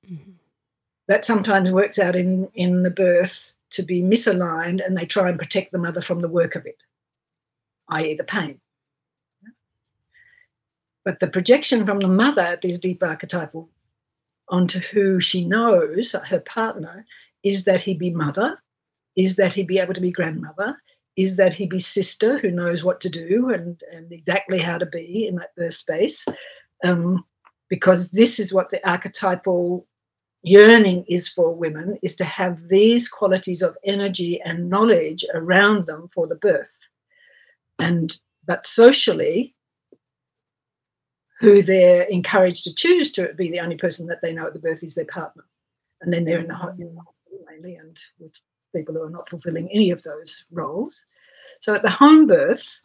[0.09, 0.31] Mm-hmm.
[1.07, 5.39] That sometimes works out in, in the birth to be misaligned and they try and
[5.39, 6.83] protect the mother from the work of it,
[7.89, 8.59] i.e., the pain.
[11.03, 13.69] But the projection from the mother, these deep archetypal,
[14.47, 17.05] onto who she knows, her partner,
[17.43, 18.61] is that he be mother,
[19.15, 20.77] is that he be able to be grandmother,
[21.19, 24.85] is that he be sister who knows what to do and, and exactly how to
[24.85, 26.25] be in that birth space.
[26.85, 27.25] Um,
[27.67, 29.85] because this is what the archetypal
[30.43, 36.07] yearning is for women is to have these qualities of energy and knowledge around them
[36.13, 36.87] for the birth
[37.79, 39.53] and but socially
[41.41, 44.59] who they're encouraged to choose to be the only person that they know at the
[44.59, 45.43] birth is their partner
[45.99, 48.33] and then they're in the, in the hospital mainly and with
[48.75, 51.07] people who are not fulfilling any of those roles.
[51.59, 52.81] So at the home birth,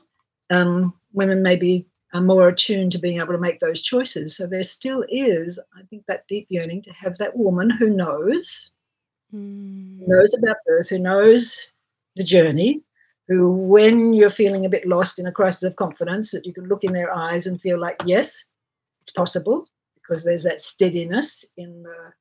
[0.50, 4.36] um, women maybe are more attuned to being able to make those choices.
[4.36, 8.70] So there still is, I think, that deep yearning to have that woman who knows,
[9.34, 9.98] mm.
[10.06, 11.72] knows about birth, who knows
[12.16, 12.82] the journey,
[13.26, 16.68] who, when you're feeling a bit lost in a crisis of confidence, that you can
[16.68, 18.50] look in their eyes and feel like, yes,
[19.00, 22.12] it's possible, because there's that steadiness in the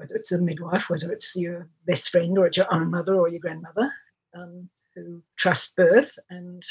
[0.00, 3.28] whether it's a midwife, whether it's your best friend or it's your own mother or
[3.28, 3.92] your grandmother,
[4.34, 6.62] um, who trust birth and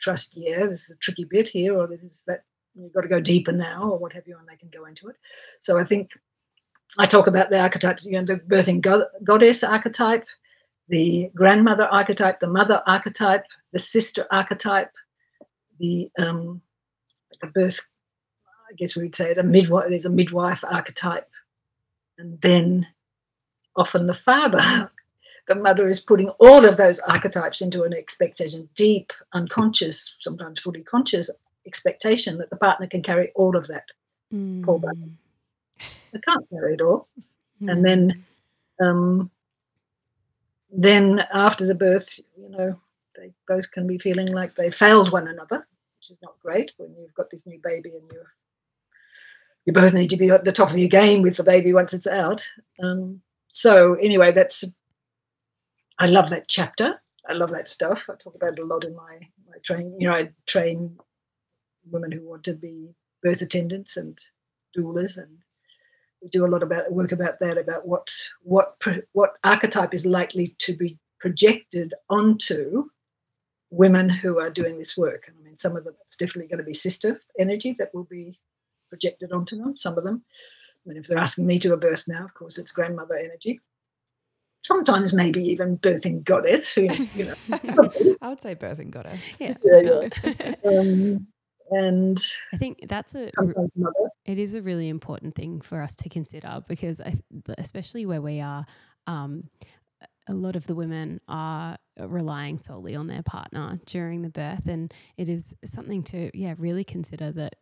[0.00, 2.44] trust, yeah, this is a tricky bit here, or this is that
[2.74, 5.08] you've got to go deeper now, or what have you, and they can go into
[5.08, 5.16] it.
[5.60, 6.12] So I think
[6.98, 10.26] I talk about the archetypes, you know, the birthing go- goddess archetype,
[10.88, 14.92] the grandmother archetype, the mother archetype, the sister archetype,
[15.78, 16.62] the um,
[17.42, 17.86] the birth.
[18.70, 19.90] I guess we'd say a midwife.
[19.90, 21.28] There's a midwife archetype
[22.22, 22.86] and then
[23.74, 24.90] often the father,
[25.48, 30.82] the mother is putting all of those archetypes into an expectation, deep, unconscious, sometimes fully
[30.82, 31.30] conscious
[31.66, 33.86] expectation that the partner can carry all of that.
[34.32, 34.62] Mm.
[34.62, 35.10] Poor baby.
[36.12, 37.08] They can't carry it all.
[37.60, 37.72] Mm.
[37.72, 38.24] And then
[38.80, 39.30] um,
[40.70, 42.78] then after the birth, you know,
[43.16, 45.66] they both can be feeling like they failed one another,
[45.98, 48.32] which is not great when you've got this new baby and you're
[49.64, 51.94] you both need to be at the top of your game with the baby once
[51.94, 52.46] it's out.
[52.82, 54.64] Um, so anyway, that's
[55.98, 56.94] I love that chapter.
[57.28, 58.08] I love that stuff.
[58.10, 59.96] I talk about it a lot in my my training.
[60.00, 60.98] You know, I train
[61.90, 64.18] women who want to be birth attendants and
[64.76, 65.38] doulas, and
[66.20, 68.10] we do a lot about work about that about what
[68.42, 68.82] what
[69.12, 72.86] what archetype is likely to be projected onto
[73.70, 75.28] women who are doing this work.
[75.28, 78.40] I mean, some of them it's definitely going to be sister energy that will be
[78.92, 80.22] projected onto them, some of them.
[80.84, 83.58] I mean, if they're asking me to a birth now, of course, it's grandmother energy.
[84.62, 86.82] Sometimes maybe even birthing goddess, who,
[87.14, 87.34] you know.
[88.20, 89.34] I would say birthing goddess.
[89.38, 89.54] Yeah.
[89.64, 90.54] yeah, yeah.
[90.64, 91.26] Um,
[91.70, 92.22] and
[92.52, 93.30] I think that's a
[94.26, 97.14] it is a really important thing for us to consider because I,
[97.56, 98.66] especially where we are,
[99.06, 99.44] um,
[100.28, 104.92] a lot of the women are relying solely on their partner during the birth, and
[105.16, 107.56] it is something to yeah really consider that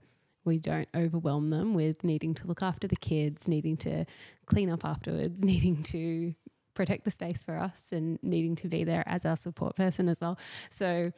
[0.44, 4.04] we don't overwhelm them with needing to look after the kids, needing to
[4.46, 6.34] clean up afterwards, needing to
[6.74, 10.20] protect the space for us, and needing to be there as our support person as
[10.20, 10.38] well.
[10.70, 11.12] So,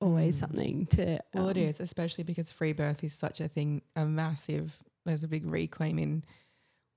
[0.00, 0.40] always mm.
[0.40, 1.20] something to.
[1.32, 5.24] Well, um, it is, especially because free birth is such a thing, a massive, there's
[5.24, 6.24] a big reclaim in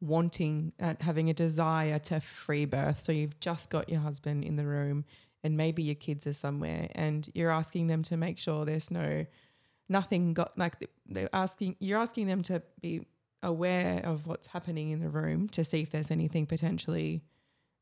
[0.02, 3.00] wanting, uh, having a desire to free birth.
[3.00, 5.06] So, you've just got your husband in the room,
[5.44, 9.26] and maybe your kids are somewhere, and you're asking them to make sure there's no
[9.90, 13.06] nothing got like they're asking you're asking them to be
[13.44, 17.24] aware of what's happening in the room to see if there's anything potentially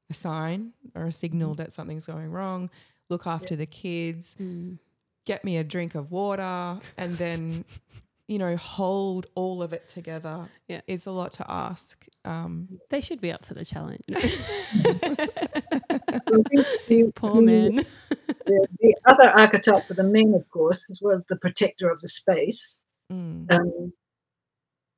[0.09, 1.57] a sign or a signal mm.
[1.57, 2.69] that something's going wrong
[3.09, 3.59] look after yeah.
[3.59, 4.77] the kids mm.
[5.25, 7.65] get me a drink of water and then
[8.27, 13.01] you know hold all of it together yeah it's a lot to ask um, they
[13.01, 14.01] should be up for the challenge
[16.87, 17.85] these poor men
[18.45, 22.07] the, the, other archetype for the men, of course, as well the protector of the
[22.07, 22.81] space,
[23.11, 23.51] mm.
[23.51, 23.93] um,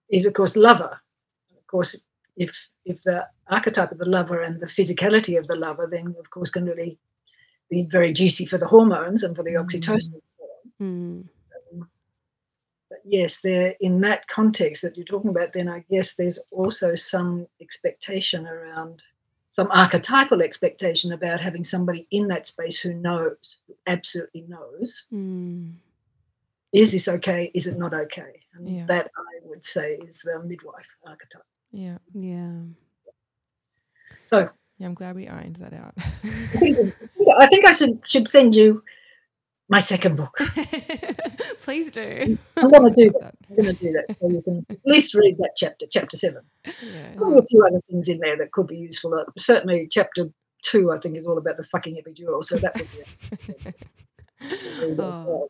[0.09, 1.01] is of course lover.
[1.57, 1.99] Of course,
[2.35, 6.29] if if the archetype of the lover and the physicality of the lover, then of
[6.29, 6.97] course can really
[7.69, 9.65] be very juicy for the hormones and for the mm.
[9.65, 10.21] oxytocin.
[10.81, 11.25] Mm.
[12.89, 16.95] But yes, there in that context that you're talking about, then I guess there's also
[16.95, 19.03] some expectation around
[19.57, 25.73] some archetypal expectation about having somebody in that space who knows, who absolutely knows, Mm.
[26.71, 27.49] is this okay?
[27.55, 28.33] Is it not okay?
[28.53, 28.85] And Yeah.
[28.85, 31.41] that I would say is the midwife archetype.
[31.71, 31.97] Yeah.
[32.13, 32.53] Yeah.
[34.27, 34.37] So
[34.77, 35.93] Yeah, I'm glad we ironed that out.
[35.97, 36.77] I think,
[37.43, 38.83] I think I should should send you
[39.69, 40.37] my second book.
[41.61, 42.37] Please do.
[42.55, 43.35] I'm going to do that.
[43.49, 46.43] I'm going to do that so you can at least read that chapter, chapter seven.
[46.65, 46.71] yeah.
[47.15, 49.25] There are a few other things in there that could be useful.
[49.37, 50.29] Certainly, chapter
[50.63, 52.43] two, I think, is all about the fucking epidural.
[52.43, 53.69] So that would be.
[53.69, 53.73] A,
[54.99, 55.49] Oh.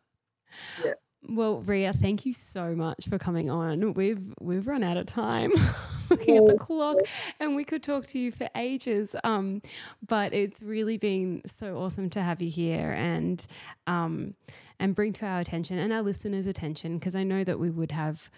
[1.30, 3.94] Well, Rhea, thank you so much for coming on.
[3.94, 5.52] We've we've run out of time
[6.10, 6.98] looking at the clock,
[7.40, 9.14] and we could talk to you for ages.
[9.26, 9.62] Um,
[10.08, 13.46] but it's really been so awesome to have you here and
[13.88, 14.36] um,
[14.80, 17.92] and bring to our attention and our listeners' attention because I know that we would
[17.92, 18.30] have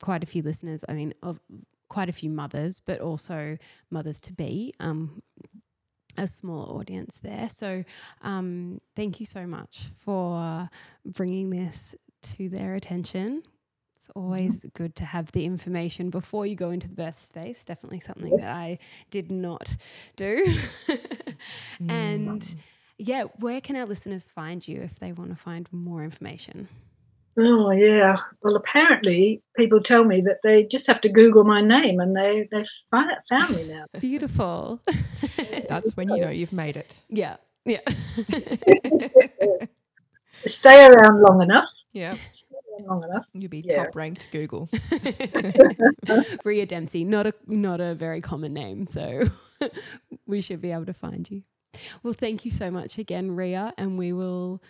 [0.00, 0.86] quite a few listeners.
[0.88, 1.38] I mean, of
[1.88, 3.58] quite a few mothers, but also
[3.90, 4.72] mothers to be.
[4.80, 5.22] Um,
[6.18, 7.48] a smaller audience there.
[7.48, 7.84] So,
[8.20, 10.68] um, thank you so much for
[11.06, 13.42] bringing this to their attention.
[13.96, 14.68] It's always mm-hmm.
[14.74, 17.64] good to have the information before you go into the birth space.
[17.64, 18.46] Definitely something Yes.
[18.46, 18.78] that I
[19.10, 19.76] did not
[20.16, 20.44] do.
[21.82, 21.90] Mm.
[21.90, 22.56] and
[22.98, 26.68] yeah, where can our listeners find you if they want to find more information?
[27.36, 28.14] Oh yeah.
[28.42, 32.46] Well, apparently, people tell me that they just have to Google my name and they
[32.50, 33.86] they fi- found me now.
[33.98, 34.80] Beautiful.
[35.68, 37.00] That's when you know you've made it.
[37.08, 37.36] yeah.
[37.64, 37.80] Yeah.
[40.46, 41.70] Stay around long enough.
[41.92, 42.16] yeah.
[42.80, 43.26] Long enough.
[43.34, 43.84] You'll be Yeah.
[43.84, 44.68] top ranked Google.
[46.44, 49.24] Rhea Dempsey, not a not a very common name, so
[50.26, 51.42] we should be able to find you.
[52.02, 54.62] Well, thank you so much again, Rhea, and we will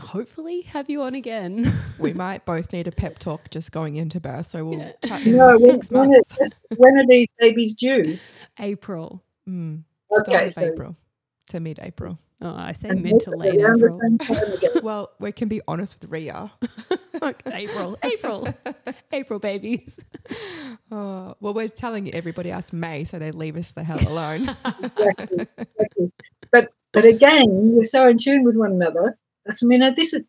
[0.00, 1.72] hopefully have you on again.
[1.98, 4.92] We might both need a pep talk just going into birth, so we'll Yeah.
[5.04, 6.34] chat in No, when, six when, months.
[6.40, 8.18] is- when are these babies due?
[8.58, 9.22] April.
[9.48, 9.84] Mm,
[10.20, 10.96] Okay, so April
[11.50, 12.18] to mid-April.
[12.40, 13.78] Oh, I say and mid to both late April.
[13.78, 14.82] the same time.
[14.82, 16.50] Well, we can be honest with Rhea.
[17.46, 18.48] April, April,
[19.12, 19.98] April babies.
[20.90, 24.50] Oh, well, we're telling everybody else May, so they leave us the hell alone.
[24.82, 26.12] exactly, exactly.
[26.52, 29.16] But but again, we're so in tune with one another.
[29.46, 30.24] That's I mean, uh, this is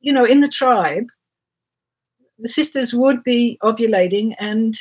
[0.00, 1.06] you know, in the tribe,
[2.38, 4.74] the sisters would be ovulating and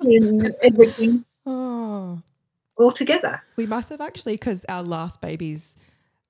[0.00, 1.24] and everything
[2.80, 3.42] all together.
[3.56, 5.76] we must have actually, because our last babies